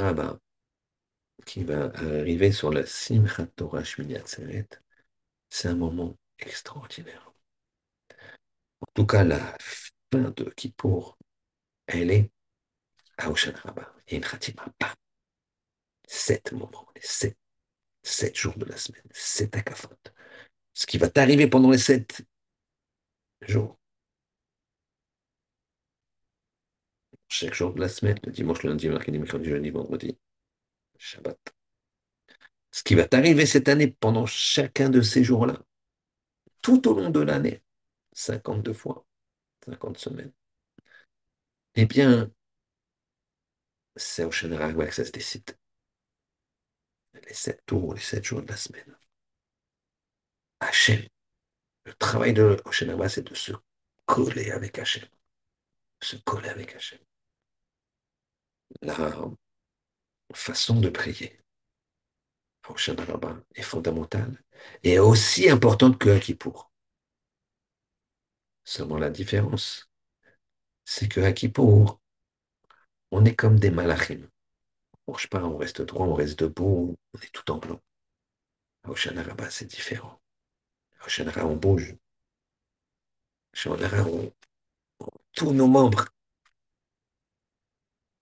[1.45, 4.15] qui va arriver sur la Simchat Torah Shmini
[5.49, 7.28] c'est un moment extraordinaire.
[8.81, 9.57] En tout cas, la
[10.11, 11.17] fin de Kippour,
[11.87, 12.31] elle est
[13.17, 13.93] à Oshan Rabba.
[14.07, 14.65] Il y a khatima.
[16.07, 17.37] Sept moments, les sept,
[18.03, 19.95] sept jours de la semaine, sept akafot.
[20.73, 22.25] Ce qui va t'arriver pendant les sept
[23.41, 23.77] jours.
[27.27, 30.17] Chaque jour de la semaine, le dimanche, le lundi, le mercredi, mercredi, jeudi, vendredi,
[30.97, 31.37] Shabbat.
[32.71, 35.61] Ce qui va t'arriver cette année pendant chacun de ces jours-là,
[36.61, 37.61] tout au long de l'année,
[38.19, 39.05] 52 fois,
[39.65, 40.33] 50 semaines,
[41.75, 42.29] eh bien,
[43.95, 45.57] c'est au général que ça se décide.
[47.13, 48.97] Les sept tours, les sept jours de la semaine.
[50.59, 51.01] Hachem.
[51.85, 53.53] Le travail de Oshenaba, c'est de se
[54.05, 55.07] coller avec Hachem.
[56.01, 56.99] Se coller avec Hachem.
[58.81, 59.31] La
[60.33, 61.39] façon de prier
[62.67, 64.43] Oshenaba est fondamentale
[64.83, 66.68] et aussi importante que Kippour.
[68.69, 69.89] Seulement la différence,
[70.85, 71.99] c'est que à Kippour,
[73.09, 74.29] on est comme des malachim.
[74.93, 77.81] On ne marche pas, on reste droit, on reste debout, on est tout en blanc.
[78.83, 80.21] À Oshanaraba, c'est différent.
[80.99, 81.95] À Oshanara, on bouge.
[83.53, 84.31] À Oshanara, on,
[85.33, 86.05] tous nos membres.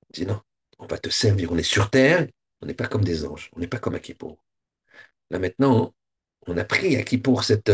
[0.06, 0.42] On dit non,
[0.80, 1.52] on va te servir.
[1.52, 2.26] On est sur terre,
[2.62, 4.42] on n'est pas comme des anges, on n'est pas comme à Kippour.
[5.30, 5.94] Là maintenant,
[6.46, 7.70] on a pris à Kippour cette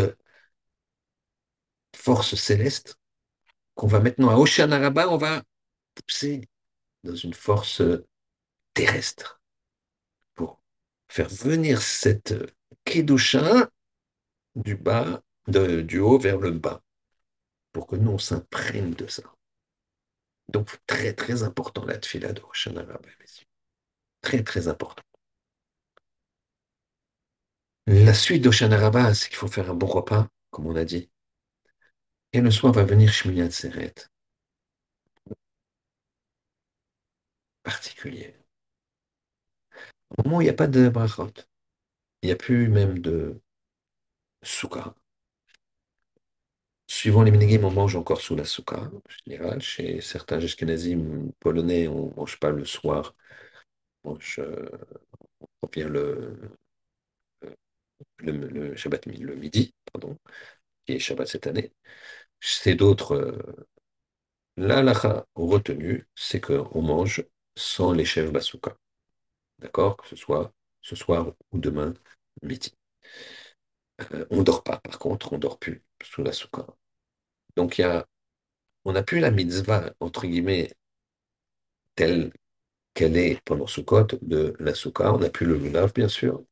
[1.95, 2.97] force céleste
[3.75, 5.43] qu'on va maintenant à Oshanaraba, on va
[5.95, 6.47] pousser
[7.03, 7.81] dans une force
[8.73, 9.41] terrestre
[10.35, 10.61] pour
[11.07, 12.33] faire venir cette
[12.85, 13.69] Kedusha
[14.55, 16.81] du bas, du haut vers le bas,
[17.71, 19.23] pour que nous, on s'imprègne de ça.
[20.49, 22.85] Donc, très, très important la tfila de Hashanah,
[23.19, 23.47] messieurs.
[24.21, 25.03] Très, très important.
[27.87, 31.09] La suite d'Oshana Rabbah, c'est qu'il faut faire un bon repas, comme on a dit.
[32.33, 33.93] Et le soir va venir Shmini Atzeret.
[37.61, 38.33] Particulier.
[40.17, 41.29] Au moment où il n'y a pas de brachot,
[42.23, 43.41] il n'y a plus même de
[44.43, 44.93] souka.
[46.87, 49.61] Suivant les minigim, on mange encore sous la souka, en général.
[49.61, 53.15] Chez certains Ashkenazim polonais, on ne mange pas le soir.
[54.05, 54.69] On euh,
[55.63, 56.37] revient le,
[58.17, 60.17] le, le Shabbat le midi, pardon,
[60.85, 61.73] qui est Shabbat cette année.
[62.43, 63.15] C'est d'autres.
[63.15, 63.65] Euh,
[64.57, 67.23] L'alacha retenue, c'est qu'on mange
[67.55, 68.75] sans les chèvres basouka.
[69.59, 69.97] D'accord?
[69.97, 71.93] Que ce soit ce soir ou demain
[72.43, 72.73] midi.
[74.13, 76.65] Euh, on ne dort pas, par contre, on ne dort plus sous la souka.
[77.55, 78.07] Donc, y a,
[78.85, 80.73] on n'a plus la mitzvah, entre guillemets,
[81.95, 82.31] telle
[82.95, 85.13] qu'elle est pendant Sukkot, de la souka.
[85.13, 86.43] On n'a plus le lulav, bien sûr.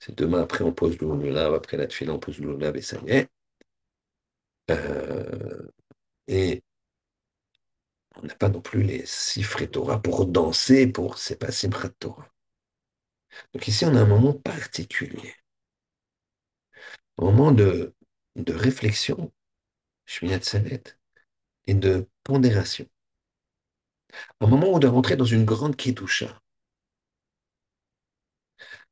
[0.00, 2.82] C'est demain, après, on pose le lulav, après la tefila, on pose le lulav et
[2.82, 3.28] ça y est.
[4.70, 5.68] Euh,
[6.28, 6.62] et
[8.16, 12.28] on n'a pas non plus les sifré Torah pour danser, pour c'est pas simchat Torah.
[13.52, 15.34] Donc ici, on a un moment particulier,
[17.18, 17.94] un moment de,
[18.36, 19.32] de réflexion,
[20.06, 20.82] Shminat Salet,
[21.66, 22.86] et de pondération.
[24.40, 26.40] Un moment où on doit rentrer dans une grande Kedusha.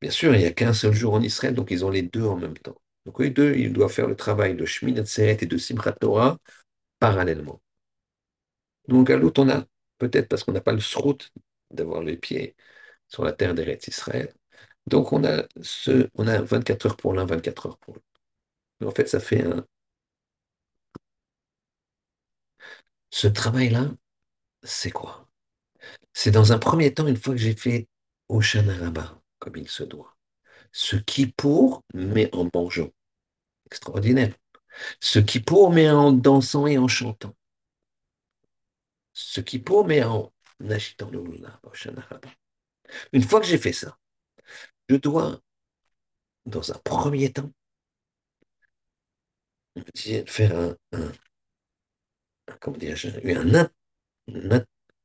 [0.00, 2.24] Bien sûr, il n'y a qu'un seul jour en Israël, donc ils ont les deux
[2.24, 2.76] en même temps.
[3.07, 5.97] Donc les deux, ils doivent faire le travail de Shminat Salet et de Simchat
[6.99, 7.61] parallèlement.
[8.88, 9.64] Donc à l'autre, on a,
[9.99, 11.31] peut-être parce qu'on n'a pas le srout
[11.71, 12.57] d'avoir les pieds
[13.09, 14.33] sur la terre d'Eretz Israël,
[14.87, 18.07] donc on a, ce, on a 24 heures pour l'un, 24 heures pour l'autre.
[18.85, 19.66] En fait, ça fait un...
[23.11, 23.90] Ce travail-là,
[24.62, 25.29] c'est quoi?
[26.14, 27.88] C'est dans un premier temps, une fois que j'ai fait
[28.29, 30.16] Oshana Rabbah, comme il se doit,
[30.73, 32.90] ce qui pour, mais en mangeant.
[33.66, 34.35] Extraordinaire.
[35.00, 37.35] Ce qui pour, mais en dansant et en chantant.
[39.14, 40.33] Ce qui pour, mais en
[40.70, 41.20] agitant le.
[43.12, 43.98] Une fois que j'ai fait ça,
[44.88, 45.40] je dois,
[46.46, 47.50] dans un premier temps,
[50.26, 50.76] faire un,
[52.61, 53.70] comment un,
[54.29, 54.50] un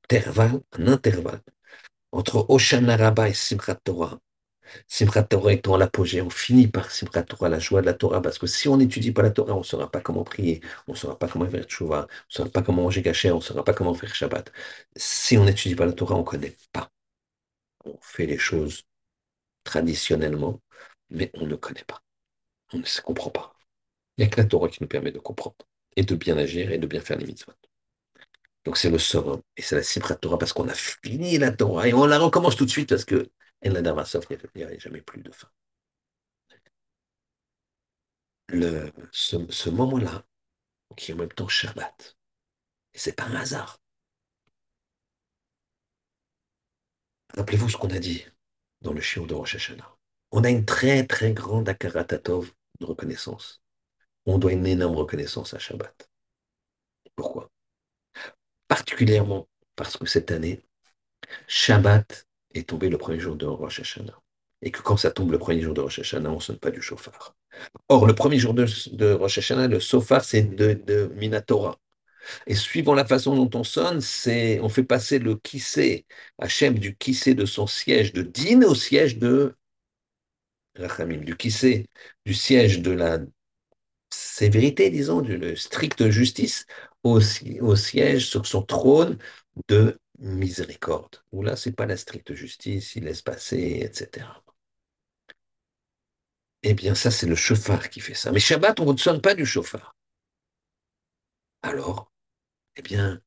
[0.06, 1.42] intervalle, un intervalle
[2.12, 4.20] entre Oshana Rabbah et Simchat Torah.
[4.88, 8.38] Simchat Torah étant l'apogée, on finit par Simchat Torah, la joie de la Torah, parce
[8.38, 10.98] que si on n'étudie pas la Torah, on ne saura pas comment prier, on ne
[10.98, 13.64] saura pas comment faire Tchouva, on ne saura pas comment manger Gacher, on ne saura
[13.64, 14.52] pas comment faire Shabbat.
[14.96, 16.90] Si on n'étudie pas la Torah, on ne connaît pas.
[17.86, 18.84] On fait les choses
[19.64, 20.62] traditionnellement,
[21.10, 22.02] mais on ne connaît pas.
[22.74, 23.56] On ne se comprend pas.
[24.18, 25.58] Il n'y a que la Torah qui nous permet de comprendre
[25.96, 27.54] et de bien agir et de bien faire les mitzvot.
[28.66, 31.88] Donc c'est le sort et c'est la Simchat Torah parce qu'on a fini la Torah
[31.88, 33.30] et on la recommence tout de suite parce que
[33.64, 35.50] il n'y a jamais plus de fin.
[38.50, 40.24] Le, ce, ce moment-là,
[40.98, 42.18] qui est en même temps Shabbat,
[42.94, 43.80] et c'est pas un hasard.
[47.36, 48.26] Rappelez-vous ce qu'on a dit
[48.82, 49.98] dans le chiot de Rosh Hashanah.
[50.32, 53.62] On a une très très grande akaratatov de reconnaissance.
[54.26, 56.10] On doit une énorme reconnaissance à Shabbat.
[57.16, 57.50] Pourquoi?
[58.68, 60.62] Particulièrement parce que cette année,
[61.48, 64.20] Shabbat est tombé le premier jour de Rosh Hashanah.
[64.62, 66.72] Et que quand ça tombe le premier jour de Rosh Hashanah, on ne sonne pas
[66.72, 67.36] du chauffard.
[67.90, 71.80] Or, le premier jour de, de Rosh Hashanah, le chauffard, c'est de, de Minatora.
[72.48, 76.06] Et suivant la façon dont on sonne, c'est on fait passer le kissé,
[76.38, 79.56] Hachem, du kissé de son siège de Din au siège de
[80.76, 81.88] Rachamim, du kissé,
[82.26, 83.20] du siège de la
[84.10, 86.66] sévérité, disons, d'une stricte justice,
[87.04, 89.18] au siège sur son trône
[89.68, 94.28] de miséricorde, où là, c'est pas la stricte justice, il laisse passer, etc.
[96.64, 98.32] Eh bien, ça, c'est le chauffard qui fait ça.
[98.32, 99.96] Mais Shabbat, on ne sonne pas du chauffard.
[101.64, 102.12] Alors,
[102.76, 103.22] eh bien,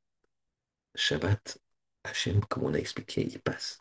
[0.94, 1.59] Shabbat,
[2.04, 3.80] Hachem, comme on a expliqué, il passe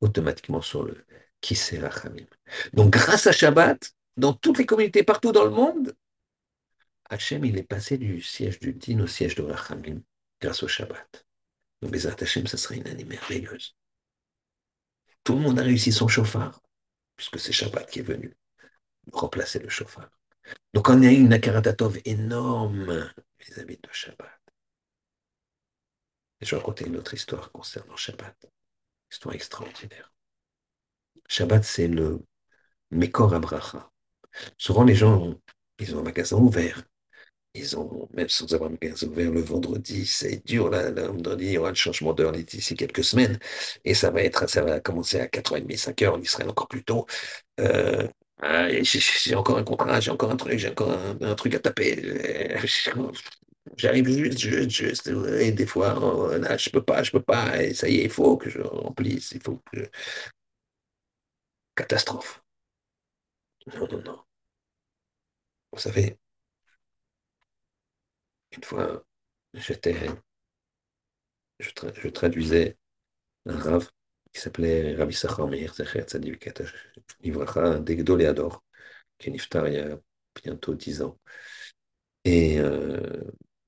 [0.00, 1.04] automatiquement sur le
[1.40, 2.26] Kisser Rachamim.
[2.72, 5.94] Donc, grâce à Shabbat, dans toutes les communautés partout dans le monde,
[7.10, 10.00] Hachem, il est passé du siège du Din au siège de Rachamim
[10.40, 11.23] grâce au Shabbat.
[11.84, 13.76] Donc, Hachem, ça serait une année merveilleuse.
[15.22, 16.62] Tout le monde a réussi son chauffard,
[17.14, 18.34] puisque c'est Shabbat qui est venu
[19.12, 20.08] remplacer le chauffard.
[20.72, 24.40] Donc, on a eu une Akaratatov énorme vis-à-vis de Shabbat.
[26.40, 28.46] Et je vais raconter une autre histoire concernant Shabbat.
[29.12, 30.10] Histoire extraordinaire.
[31.28, 32.24] Shabbat, c'est le
[32.90, 33.90] Mekor Abracha.
[34.56, 35.38] Souvent, les gens,
[35.78, 36.82] ils ont un magasin ouvert.
[37.54, 41.58] Ils ont, même sans avoir ouvert le vendredi, c'est dur, là, le vendredi, il y
[41.58, 43.38] aura le changement d'heure d'ici quelques semaines.
[43.84, 47.06] Et ça va être, ça va commencer à 4h30, 5h en Israël encore plus tôt.
[47.60, 48.08] Euh,
[48.42, 51.60] ah, j'ai encore un contrat, j'ai encore un truc, j'ai encore un, un truc à
[51.60, 52.56] taper.
[53.76, 55.06] J'arrive juste, juste, juste.
[55.40, 57.62] Et des fois, oh, là, je peux pas, je peux pas.
[57.62, 59.88] Et ça y est, il faut que je remplisse, il faut que...
[61.76, 62.42] Catastrophe.
[63.66, 64.18] Non, non, non.
[65.72, 66.16] Vous savez,
[68.56, 69.04] une fois,
[69.54, 69.96] j'étais,
[71.58, 72.76] je, tra- je traduisais
[73.46, 73.90] un rave
[74.32, 76.48] qui s'appelait Rabbi Sachar Meir Zecher Tzadik
[77.22, 78.64] Livracha d'Egdol Ador,
[79.18, 79.98] qui est niftar il y a
[80.44, 81.18] bientôt dix ans.
[82.24, 83.22] Et euh,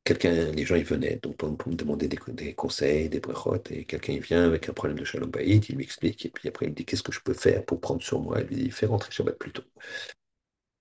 [0.05, 3.85] quelqu'un, les gens, ils venaient donc pour, me demander des, des conseils, des brachot, et
[3.85, 6.67] quelqu'un, il vient avec un problème de shalom bayit, il lui explique, et puis après,
[6.67, 8.41] il me dit, qu'est-ce que je peux faire pour prendre sur moi?
[8.41, 9.63] Il lui dit, fais rentrer Shabbat plus tôt,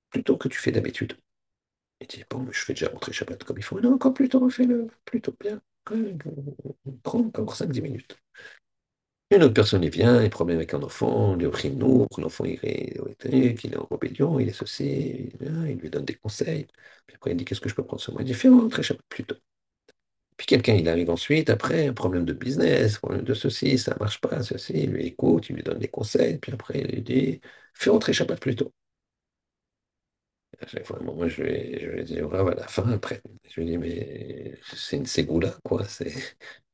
[0.09, 1.15] plus tôt que tu fais d'habitude.
[1.99, 3.79] Il dit, bon, mais je fais déjà rentrer Shabbat comme il faut.
[3.81, 5.61] Non, encore plus tôt, fais-le plus tôt, bien.
[7.03, 8.17] Prends encore cinq dix minutes.
[9.31, 12.59] Une autre personne, il vient, il problème avec un enfant, il est au l'enfant il
[12.63, 14.85] est, qu'il est en rébellion, il est ceci,
[15.33, 16.67] il, vient, il lui donne des conseils.
[17.07, 18.21] Puis après, il dit, qu'est-ce que je peux prendre sur moi?
[18.21, 19.35] Il dit, fais rentrer Shabbat plus tôt.
[20.37, 23.99] Puis quelqu'un, il arrive ensuite, après, un problème de business, problème de ceci, ça ne
[23.99, 27.01] marche pas, ceci, il lui écoute, il lui donne des conseils, puis après, il lui
[27.01, 27.39] dit,
[27.73, 28.73] fais rentrer Shabbat plus tôt.
[30.61, 33.59] À chaque fois, moi, je lui, je dis, au revoir à la fin, après, je
[33.61, 36.13] lui dis, mais c'est une ségoula, quoi, c'est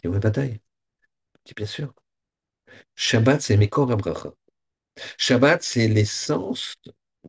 [0.03, 0.61] une bataille.
[1.45, 1.93] Je dis, bien sûr.
[2.95, 4.31] Shabbat, c'est Mekor Abracha.
[5.17, 6.75] Shabbat, c'est l'essence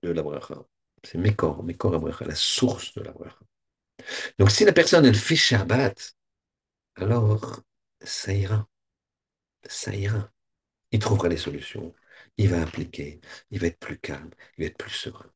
[0.03, 0.57] de la bracha.
[1.05, 3.38] C'est Mekor, Mekor Abracha, la source de la bracha.
[4.38, 6.15] Donc, si la personne, elle fait Shabbat,
[6.97, 7.61] alors
[8.03, 8.69] ça ira,
[9.69, 10.31] ça ira.
[10.93, 11.95] Il trouvera les solutions,
[12.38, 15.31] il va appliquer, il va être plus calme, il va être plus serein.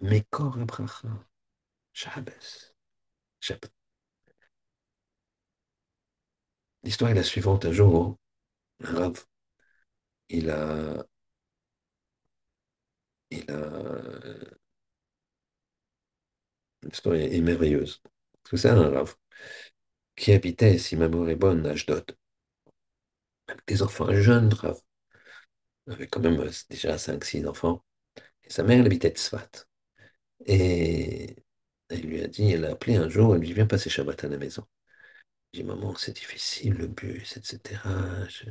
[0.00, 1.08] Mekor Abracha,
[1.92, 2.72] Shabbos,
[3.40, 3.72] Shabbat.
[6.82, 7.66] L'histoire est la suivante.
[7.66, 8.16] Un jour,
[8.84, 9.24] un Rav,
[10.30, 11.04] il a,
[13.30, 14.58] il a,
[16.82, 18.02] l'histoire est, merveilleuse.
[18.44, 19.14] Que c'est un Rav
[20.16, 22.04] qui habitait, si ma mémoire est bonne, à Ashdod,
[23.46, 24.80] avec des enfants, un jeune Rav,
[25.88, 27.84] avec quand même euh, déjà cinq six enfants.
[28.44, 29.67] Et sa mère, elle habitait Tzfat.
[30.46, 31.36] Et
[31.88, 34.24] elle lui a dit, elle a appelé un jour, elle lui dit, viens passer Shabbat
[34.24, 34.64] à la maison.
[35.52, 38.26] Il dit, maman, c'est difficile, le bus, etc.
[38.28, 38.50] Je-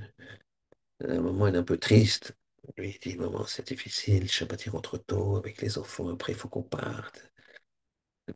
[1.04, 2.38] À un moment, elle est un peu triste.
[2.78, 6.38] Lui, il dit, maman, c'est difficile, Shabbat, il rentre tôt avec les enfants, après, il
[6.38, 7.32] faut qu'on parte.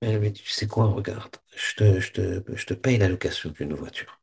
[0.01, 3.07] Elle lui dit, tu sais quoi, regarde, je te, je te, je te paye la
[3.07, 4.21] location d'une voiture.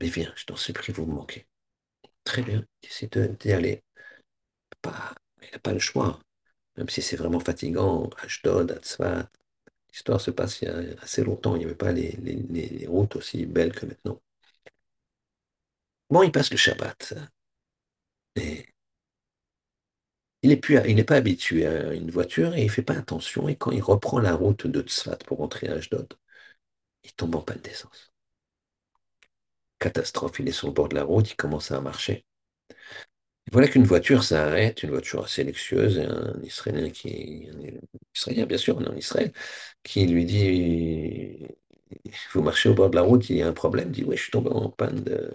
[0.00, 1.46] Mais viens, je t'en supplie, vous me manquez.
[2.24, 3.82] Très bien, il décide de- d'y aller.
[4.82, 6.20] Pas, il n'a pas le choix.
[6.78, 9.30] Même si c'est vraiment fatigant, Ashdod, Hatzfat,
[9.92, 13.46] l'histoire se passe il y a assez longtemps, il n'y avait pas les, routes aussi
[13.46, 14.20] belles que maintenant.
[16.10, 17.14] Bon, il passe le Shabbat.
[18.36, 18.66] Et
[20.42, 23.48] il n'est pas habitué à une voiture et il fait pas attention.
[23.48, 26.12] Et quand il reprend la route de Tzfat pour rentrer à Ashdod,
[27.04, 28.12] il tombe en panne d'essence.
[29.80, 32.24] Catastrophe, il est sur le bord de la route, il commence à marcher.
[33.52, 37.78] Voilà qu'une voiture s'arrête, une voiture assez luxueuse, un Israélien qui, un
[38.14, 39.32] Israélien bien sûr, on est en Israël,
[39.82, 41.46] qui lui dit,
[42.32, 44.16] vous marchez au bord de la route, il y a un problème, il dit, oui,
[44.16, 45.32] je suis tombé en panne de,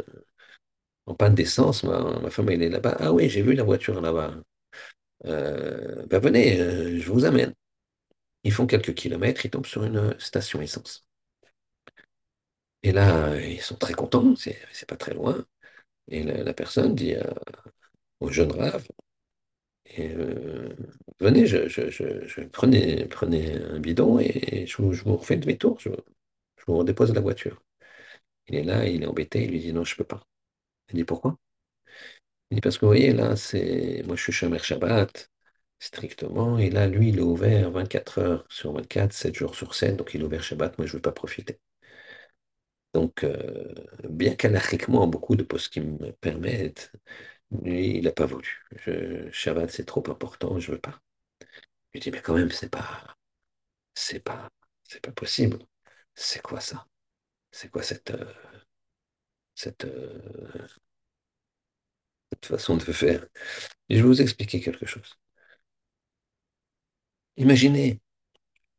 [1.05, 2.95] en panne d'essence, ma, ma femme elle est là-bas.
[2.99, 4.35] Ah oui, j'ai vu la voiture là-bas.
[5.25, 7.53] Euh, ben venez, euh, je vous amène.
[8.45, 11.05] Ils font quelques kilomètres, ils tombent sur une station essence.
[12.83, 15.45] Et là, ils sont très contents, c'est pas très loin.
[16.09, 17.33] Et la, personne dit à-
[18.23, 18.85] au jeune rave,
[19.85, 20.75] et, euh,
[21.19, 23.03] venez, je, je, je, prenez
[23.63, 25.89] un bidon et je, vous refais demi-tour, je,
[26.67, 27.61] vous redépose la voiture.
[28.47, 30.23] Il est là, il est embêté, il lui dit non, je peux pas.
[30.91, 31.37] Il dit pourquoi?
[32.51, 35.29] Il dit parce que vous voyez, là, c'est moi je suis Shomer Shabbat,
[35.79, 39.97] strictement, et là, lui, il est ouvert 24 heures sur 24, 7 jours sur 7,
[39.97, 41.59] donc il est ouvert Shabbat, moi je ne veux pas profiter.
[42.93, 43.73] Donc, euh,
[44.09, 46.91] bien qu'alachiquement, beaucoup de postes qui me permettent,
[47.61, 48.63] lui, il n'a pas voulu.
[48.77, 51.01] Je, Shabbat, c'est trop important, je veux pas.
[51.93, 53.17] Je lui dis, mais quand même, c'est pas,
[53.95, 54.49] c'est pas,
[54.83, 55.59] c'est pas possible.
[56.15, 56.87] C'est quoi ça?
[57.51, 58.25] C'est quoi cette, euh,
[59.55, 60.67] cette, euh,
[62.31, 63.25] cette façon de faire?
[63.89, 65.17] Et je vais vous expliquer quelque chose.
[67.37, 67.99] Imaginez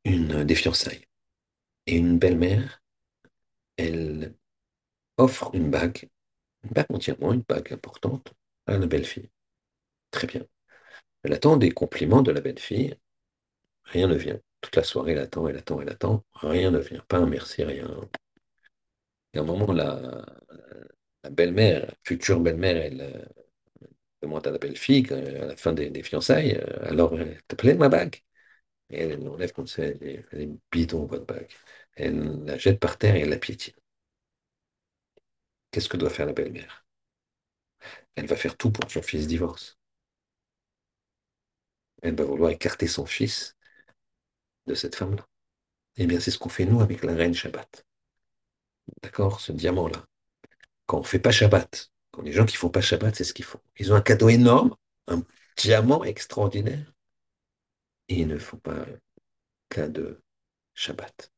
[0.04, 1.06] une, des fiançailles
[1.86, 2.82] et une belle-mère,
[3.76, 4.34] elle
[5.18, 6.08] offre une bague,
[6.64, 8.34] une bague entièrement, une bague importante,
[8.66, 9.30] à la belle-fille.
[10.12, 10.42] Très bien.
[11.24, 12.96] Elle attend des compliments de la belle-fille,
[13.84, 14.40] rien ne vient.
[14.62, 17.04] Toute la soirée, elle attend, elle attend, elle attend, rien ne vient.
[17.08, 17.88] Pas un merci, rien.
[19.34, 20.00] Et à un moment, la,
[21.30, 23.24] belle-mère, future belle-mère, elle euh,
[24.22, 27.14] demande à la belle-fille, quand- à la fin des, fiançailles, euh, alors,
[27.48, 28.16] te plaît ma bague?
[28.90, 31.48] Et elle l'enlève comme ça, elle elle est bidon, votre bague.
[31.96, 33.74] Elle la jette par terre et elle la piétine.
[35.70, 36.83] Qu'est-ce que doit faire la belle-mère?
[38.16, 39.78] Elle va faire tout pour que son fils divorce.
[42.02, 43.56] Elle va vouloir écarter son fils
[44.66, 45.26] de cette femme-là.
[45.96, 47.84] Eh bien, c'est ce qu'on fait nous avec la reine Shabbat.
[49.02, 49.40] D'accord?
[49.40, 50.04] Ce diamant-là.
[50.86, 53.24] Quand on ne fait pas Shabbat, quand les gens qui ne font pas Shabbat, c'est
[53.24, 53.60] ce qu'ils font.
[53.78, 54.74] Ils ont un cadeau énorme,
[55.08, 55.22] un
[55.56, 56.92] diamant extraordinaire,
[58.08, 58.86] et ils ne font pas
[59.68, 60.22] cas de
[60.74, 61.32] Shabbat.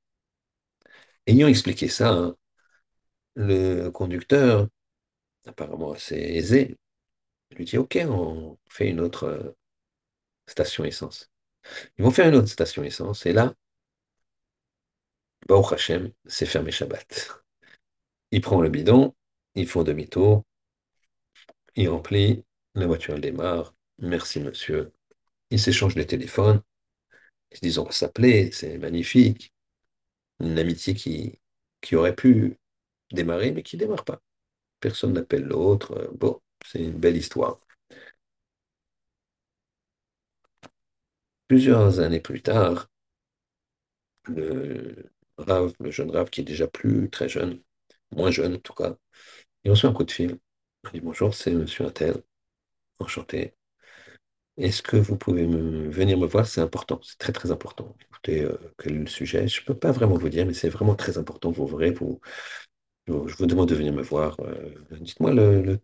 [1.26, 2.36] Ayant expliqué ça, hein,
[3.34, 4.68] le conducteur,
[5.46, 6.76] apparemment assez aisé,
[7.52, 9.56] lui dit, OK, on fait une autre euh,
[10.46, 11.30] station essence.
[11.98, 13.54] Ils vont faire une autre station essence, et là,
[15.48, 17.42] Baruch Hashem, c'est fermé Shabbat.
[18.32, 19.14] Il prend le bidon,
[19.54, 20.44] il fait demi-tour,
[21.76, 22.44] il remplit,
[22.74, 24.92] la voiture elle démarre, merci monsieur.
[25.50, 26.62] Ils s'échangent les téléphones,
[27.50, 29.52] ils se disent on va s'appeler, c'est magnifique.
[30.40, 32.58] Une amitié qui aurait pu
[33.12, 34.20] démarrer, mais qui ne démarre pas.
[34.80, 36.10] Personne n'appelle l'autre.
[36.18, 37.58] Bon, c'est une belle histoire.
[41.48, 42.86] Plusieurs années plus tard,
[44.28, 47.60] le jeune Rav, qui est déjà plus très jeune,
[48.12, 48.96] moins jeune en tout cas,
[49.64, 50.38] il reçoit un coup de fil.
[50.86, 52.22] Il dit bonjour, c'est monsieur Attel,
[53.00, 53.54] enchanté.
[54.56, 56.46] Est-ce que vous pouvez venir me voir?
[56.46, 57.94] C'est important, c'est très très important.
[58.08, 59.46] Écoutez, euh, quel est le sujet?
[59.48, 61.50] Je ne peux pas vraiment vous dire, mais c'est vraiment très important.
[61.50, 62.20] Vous verrez, vous,
[63.06, 64.36] je vous demande de venir me voir.
[64.40, 65.78] euh, dites-moi le,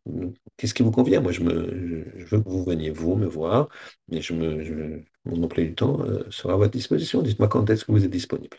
[0.56, 1.20] qu'est-ce qui vous convient?
[1.20, 3.68] Moi, je, veux que vous veniez vous me voir,
[4.08, 7.22] mais je me, mon emploi du temps euh, sera à votre disposition.
[7.22, 8.58] Dites-moi quand est-ce que vous êtes disponible.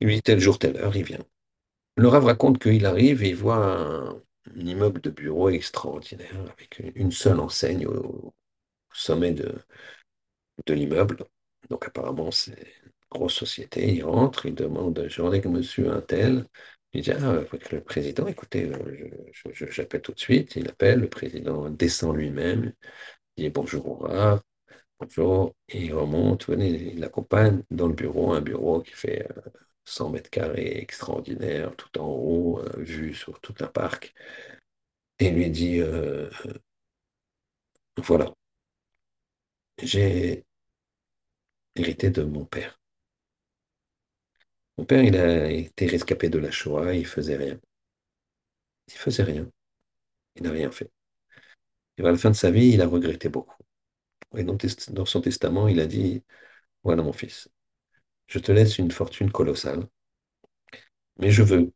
[0.00, 1.24] Il lui dit tel jour, telle heure, il vient.
[1.96, 4.22] Le Rav raconte qu'il arrive et il voit un,
[4.56, 8.34] immeuble de bureau extraordinaire avec une seule enseigne au
[8.92, 9.54] sommet de,
[10.66, 11.24] de l'immeuble.
[11.70, 12.52] Donc apparemment, c'est
[12.84, 13.94] une grosse société.
[13.94, 16.46] Il rentre, il demande, je rendais que monsieur un tel.
[16.94, 19.10] Il dit, ah, avec le président, écoutez, euh,
[19.70, 20.56] j'appelle tout de suite.
[20.56, 22.72] Il appelle, le président descend lui-même.
[23.36, 24.06] Il dit bonjour au
[25.00, 25.54] bonjour.
[25.68, 29.42] Et il remonte, venez, il l'accompagne dans le bureau, un bureau qui fait euh,
[29.84, 34.14] 100 mètres carrés extraordinaire, tout en haut, euh, vue sur tout un parc.
[35.18, 36.28] Et lui dit, euh,
[37.96, 38.32] voilà,
[39.82, 40.44] j'ai
[41.76, 42.80] hérité de mon père.
[44.84, 47.58] Père, il a été rescapé de la Shoah, il faisait rien.
[48.86, 49.50] Il faisait rien.
[50.36, 50.90] Il n'a rien fait.
[51.98, 53.62] Et à la fin de sa vie, il a regretté beaucoup.
[54.36, 56.22] Et dans, son testament, il a dit,
[56.84, 57.48] voilà mon fils,
[58.28, 59.88] je te laisse une fortune colossale,
[61.18, 61.72] mais je veux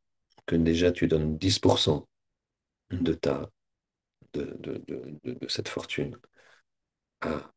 [0.47, 2.09] que déjà tu donnes 10%
[2.91, 3.51] de ta,
[4.35, 6.17] de cette fortune
[7.21, 7.53] à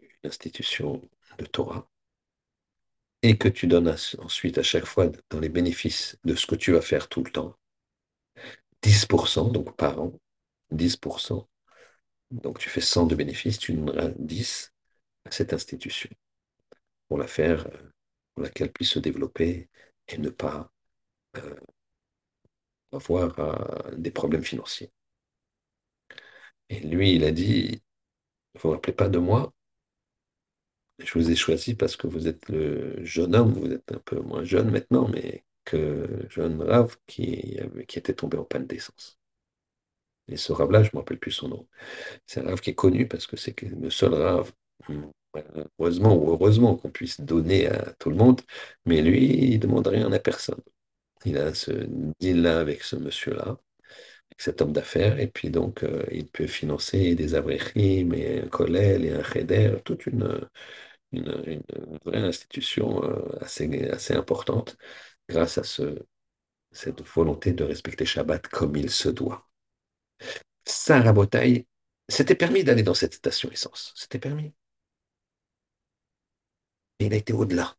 [0.00, 1.02] une institution
[1.38, 1.85] de Torah,
[3.26, 6.70] et que tu donnes ensuite à chaque fois dans les bénéfices de ce que tu
[6.70, 7.56] vas faire tout le temps,
[8.82, 10.12] 10%, donc par an,
[10.70, 11.48] 10%.
[12.30, 14.72] Donc tu fais 100 de bénéfices, tu donneras 10
[15.24, 16.08] à cette institution
[17.08, 17.90] pour la faire, euh,
[18.34, 19.68] pour laquelle puisse se développer
[20.08, 20.70] et ne pas
[21.38, 21.56] euh,
[22.92, 24.90] avoir euh, des problèmes financiers.
[26.68, 27.82] Et lui, il a dit,
[28.54, 29.52] vous ne vous rappelez pas de moi,
[30.98, 34.20] je vous ai choisi parce que vous êtes le jeune homme, vous êtes un peu
[34.20, 39.18] moins jeune maintenant, mais que jeune Rav qui, qui était tombé en panne d'essence.
[40.28, 41.68] Et ce Rav-là, je ne me rappelle plus son nom.
[42.26, 44.52] C'est un Rav qui est connu parce que c'est le seul Rav,
[44.88, 45.10] hum,
[45.80, 48.40] heureusement ou heureusement qu'on puisse donner à tout le monde,
[48.86, 50.60] mais lui, il ne demande rien à personne.
[51.26, 51.72] Il a ce
[52.20, 53.58] deal-là avec ce monsieur-là,
[54.38, 59.04] cet homme d'affaires, et puis donc euh, il peut financer des avrechim et un kollel
[59.04, 60.48] et un cheder, toute une,
[61.12, 61.62] une,
[62.04, 64.76] vraie institution euh, assez, assez importante
[65.28, 65.98] grâce à ce,
[66.72, 69.48] cette volonté de respecter Shabbat comme il se doit.
[70.64, 71.66] Ça, Rabotaï,
[72.08, 73.92] c'était permis d'aller dans cette station essence.
[73.96, 74.52] C'était permis.
[76.98, 77.76] Et il a été au-delà.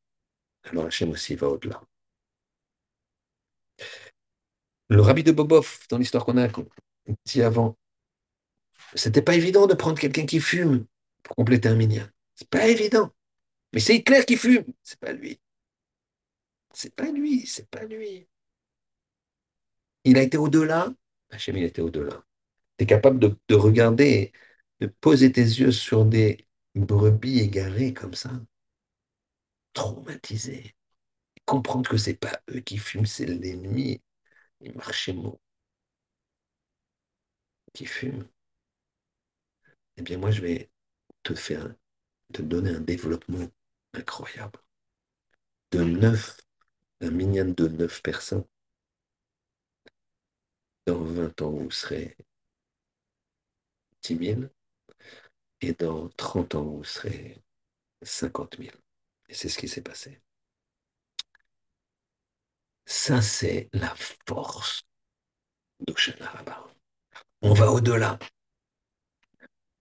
[0.64, 1.82] Alors Hachem aussi va au-delà.
[4.90, 6.50] Le rabbi de Bobov, dans l'histoire qu'on a
[7.26, 7.78] dit avant,
[8.96, 10.86] c'était pas évident de prendre quelqu'un qui fume
[11.24, 12.06] pour compléter un minyan.
[12.36, 13.12] C'est pas évident.
[13.74, 14.66] Mais c'est Hitler qui fume.
[14.84, 15.40] C'est pas lui.
[16.74, 17.46] C'est pas lui.
[17.46, 18.26] C'est pas lui.
[20.04, 20.94] Il a été au-delà.
[21.32, 22.24] Hachem, il a été au-delà.
[22.78, 24.34] Tu es capable de, de regarder,
[24.82, 28.32] de poser tes yeux sur des brebis égarées comme ça,
[29.74, 30.76] traumatisées.
[31.46, 34.02] Comprendre que c'est pas eux qui fument, c'est l'ennemi,
[34.62, 35.40] les marchémaux
[37.74, 38.28] qui fument.
[39.98, 40.70] Eh bien, moi, je vais
[41.24, 41.74] te faire,
[42.34, 43.48] te donner un développement
[43.94, 44.60] incroyable.
[45.72, 46.38] De neuf,
[47.02, 48.46] un minyan de neuf personnes.
[50.86, 52.16] Dans 20 ans, vous serez
[54.02, 54.50] 10 000.
[55.62, 57.38] Et dans 30 ans, vous serez
[58.02, 58.76] 50 000.
[59.30, 60.22] Et c'est ce qui s'est passé.
[62.88, 63.94] Ça, c'est la
[64.26, 64.84] force
[65.86, 66.66] d'Oshana Rabbah.
[67.42, 68.18] On va au-delà.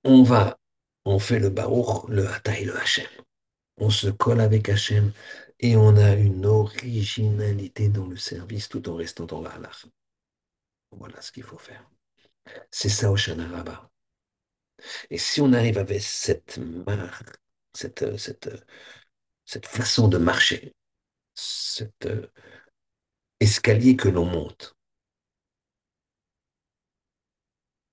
[0.02, 0.59] On va,
[1.04, 3.07] on fait le Baruch, le Hata et le Hachem.
[3.76, 5.12] On se colle avec Hachem
[5.61, 9.52] et on a une originalité dans le service tout en restant dans la.
[10.90, 11.88] Voilà ce qu'il faut faire.
[12.72, 13.88] C'est ça Oshana Rabbah.
[15.11, 17.36] Et si on arrive avec cette marque,
[17.72, 18.50] cette, cette,
[19.44, 20.74] cette façon de marcher,
[21.34, 22.09] cet
[23.41, 24.76] escalier que l'on monte,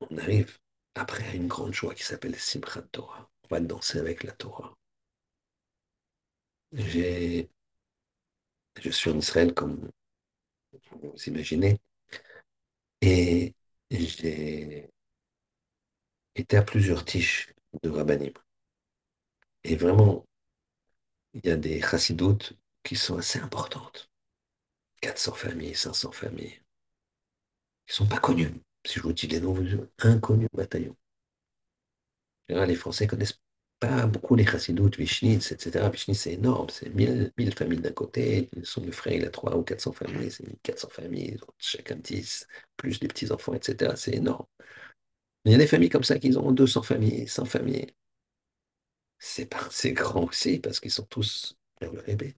[0.07, 0.59] on arrive
[0.93, 3.27] après à une grande joie qui s'appelle Simchat Torah.
[3.45, 4.77] On va danser avec la Torah.
[6.73, 7.49] J'ai,
[8.79, 9.89] je suis en Israël, comme
[11.01, 11.79] vous imaginez,
[13.01, 13.53] et
[13.91, 14.89] j'ai
[16.35, 18.33] été à plusieurs tiges de rabbinim.
[19.65, 20.25] Et vraiment,
[21.35, 24.09] il y a des chassidoutes qui sont assez importantes.
[25.03, 26.61] 400 familles, 500 familles,
[27.85, 28.53] qui ne sont pas connues.
[28.85, 29.65] Si je vous dis les noms, vous
[29.99, 30.95] inconnus au bataillon.
[32.47, 33.39] Les Français ne connaissent
[33.81, 35.89] pas beaucoup les chassidoutes, Vichnitz, etc.
[35.89, 39.91] Vichnitz, c'est énorme, c'est 1000, familles d'un côté, son frère, il a 3 ou 400
[39.91, 42.47] familles, c'est 1400 familles, chacun 10,
[42.77, 43.97] plus des petits-enfants, etc.
[43.97, 44.45] C'est énorme.
[45.43, 47.87] Il y a des familles comme ça qui ont 200 familles, 100 familles.
[49.19, 52.37] C'est grand aussi, parce qu'ils sont tous vers le rébé.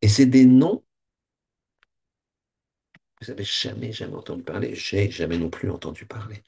[0.00, 0.82] Et c'est des noms
[3.20, 4.74] vous n'avez jamais, jamais entendu parler.
[4.74, 6.42] J'ai jamais non plus entendu parler.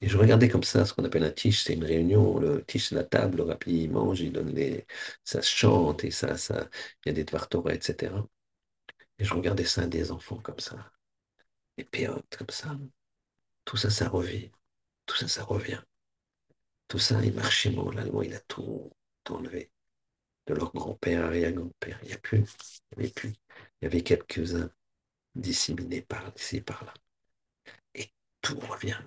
[0.00, 2.88] Et je regardais comme ça ce qu'on appelle un tiche, c'est une réunion, le tiche
[2.88, 4.84] c'est la table, le rapide il mange, il donne les,
[5.24, 6.68] ça se chante et ça, ça,
[7.04, 8.26] il y a des Dvartora, etc.
[9.18, 10.92] Et je regardais ça des enfants comme ça,
[11.78, 12.76] des péotes comme ça.
[13.64, 14.50] Tout ça, ça revient.
[15.06, 15.80] Tout ça, ça revient.
[16.88, 18.90] Tout ça, il marchait, mon l'allemand, il a tout
[19.28, 19.70] enlevé.
[20.46, 21.98] De leur grand-père, arrière-grand-père.
[22.02, 22.38] Il n'y a plus.
[22.92, 23.34] Il n'y avait plus.
[23.80, 24.70] Il y avait quelques-uns
[25.34, 26.94] disséminés par ici et par là.
[27.94, 28.10] Et
[28.40, 29.00] tout revient.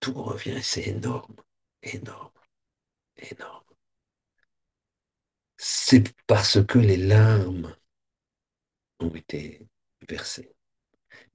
[0.00, 0.62] Tout revient.
[0.62, 1.36] C'est énorme.
[1.82, 2.30] Énorme.
[3.16, 3.64] Énorme.
[5.56, 7.74] C'est parce que les larmes
[9.00, 9.66] ont été
[10.08, 10.52] versées.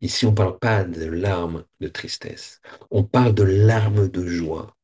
[0.01, 2.61] Ici, on ne parle pas de larmes de tristesse.
[2.89, 4.75] On parle de larmes de joie.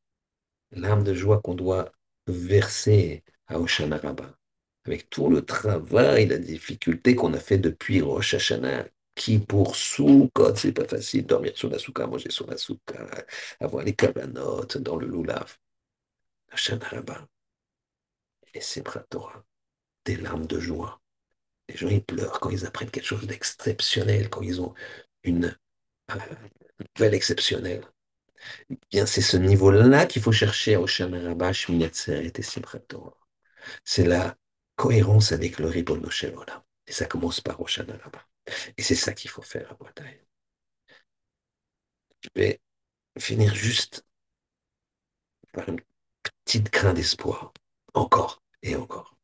[0.71, 1.91] Larmes de joie qu'on doit
[2.27, 3.99] verser à Oshana
[4.85, 10.55] Avec tout le travail, la difficulté qu'on a fait depuis Rosh Hashanah, qui pour Soukot,
[10.55, 13.05] c'est pas facile, dormir sur la souka, manger sur la souka,
[13.59, 15.57] avoir les cabanotes dans le loulav.
[16.53, 16.89] Oshana
[18.53, 19.43] Et c'est Torah,
[20.05, 21.01] des larmes de joie.
[21.67, 24.73] Les gens, ils pleurent quand ils apprennent quelque chose d'exceptionnel, quand ils ont
[25.23, 25.57] une,
[26.95, 27.83] nouvelle exceptionnelle.
[28.69, 32.81] Eh bien, c'est ce niveau-là qu'il faut chercher à Oshana Rabbah, et Simchat.
[33.83, 34.37] C'est la
[34.75, 36.61] cohérence avec le Ribbon Olam.
[36.85, 38.25] Et ça commence par Oshana Rabbah.
[38.77, 40.19] Et c'est ça qu'il faut faire à Bretagne.
[42.21, 42.61] Je vais
[43.19, 44.05] finir juste
[45.53, 45.79] par une
[46.45, 47.53] petite grain d'espoir.
[47.93, 49.17] Encore et encore.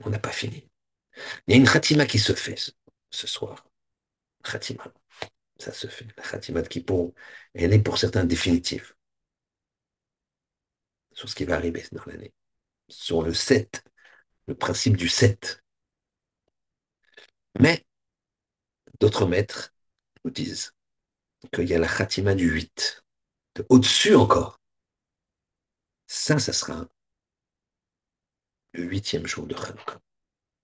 [0.00, 0.68] On n'a pas fini.
[1.46, 2.56] Il y a une khatima qui se fait
[3.10, 3.66] ce, soir.
[4.42, 4.92] Khatima.
[5.58, 6.06] Ça se fait.
[6.16, 7.14] La khatima de Kippour,
[7.54, 8.94] elle est pour certains définitive.
[11.12, 12.34] Sur ce qui va arriver dans l'année.
[12.88, 13.84] Sur le 7,
[14.48, 15.62] le principe du 7.
[17.60, 17.84] Mais
[19.00, 19.72] d'autres maîtres
[20.24, 20.74] nous disent
[21.52, 23.04] qu'il y a la khatima du 8,
[23.68, 24.60] au-dessus encore.
[26.06, 26.86] Ça, ça sera
[28.72, 30.00] le huitième jour de Hanouka.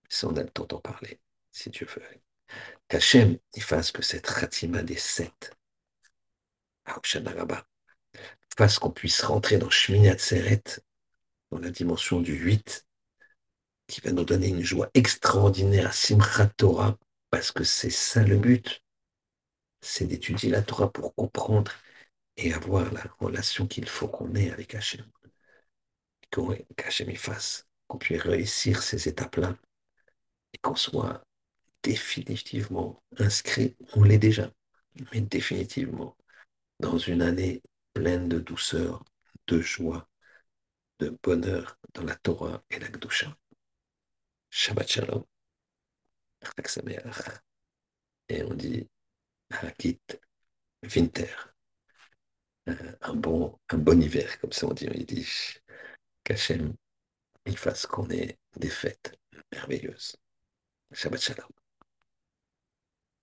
[0.09, 1.21] Ça, on a le temps d'en parler,
[1.53, 2.03] si Dieu veut.
[2.89, 5.57] Qu'Hachem il fasse que cette khatima des sept,
[6.85, 7.01] à
[8.57, 10.63] fasse qu'on puisse rentrer dans Shminat Seret,
[11.51, 12.87] dans la dimension du 8,
[13.87, 16.99] qui va nous donner une joie extraordinaire à Simchat Torah,
[17.31, 18.83] parce que c'est ça le but.
[19.81, 21.73] C'est d'étudier la Torah pour comprendre
[22.37, 25.05] et avoir la relation qu'il faut qu'on ait avec Hachem.
[26.31, 29.57] Qu'Hachem y fasse, qu'on puisse réussir ces étapes-là
[30.53, 31.25] et qu'on soit
[31.83, 34.53] définitivement inscrit, on l'est déjà,
[35.13, 36.17] mais définitivement
[36.79, 37.63] dans une année
[37.95, 39.05] pleine de douceur,
[39.47, 40.09] de joie,
[40.99, 43.37] de bonheur dans la Torah et la Gdusha.
[44.51, 45.25] Shabbat Shalom.
[48.31, 48.89] Et on dit
[49.51, 50.01] Hakit
[50.85, 51.35] Winter.
[52.69, 55.61] Euh, Un bon, un bon hiver, comme ça on dit en yiddish.
[56.25, 56.75] Qu'Hachem
[57.47, 59.19] il fasse qu'on ait des fêtes
[59.53, 60.17] merveilleuses.
[60.93, 61.51] Shabbat Shalom.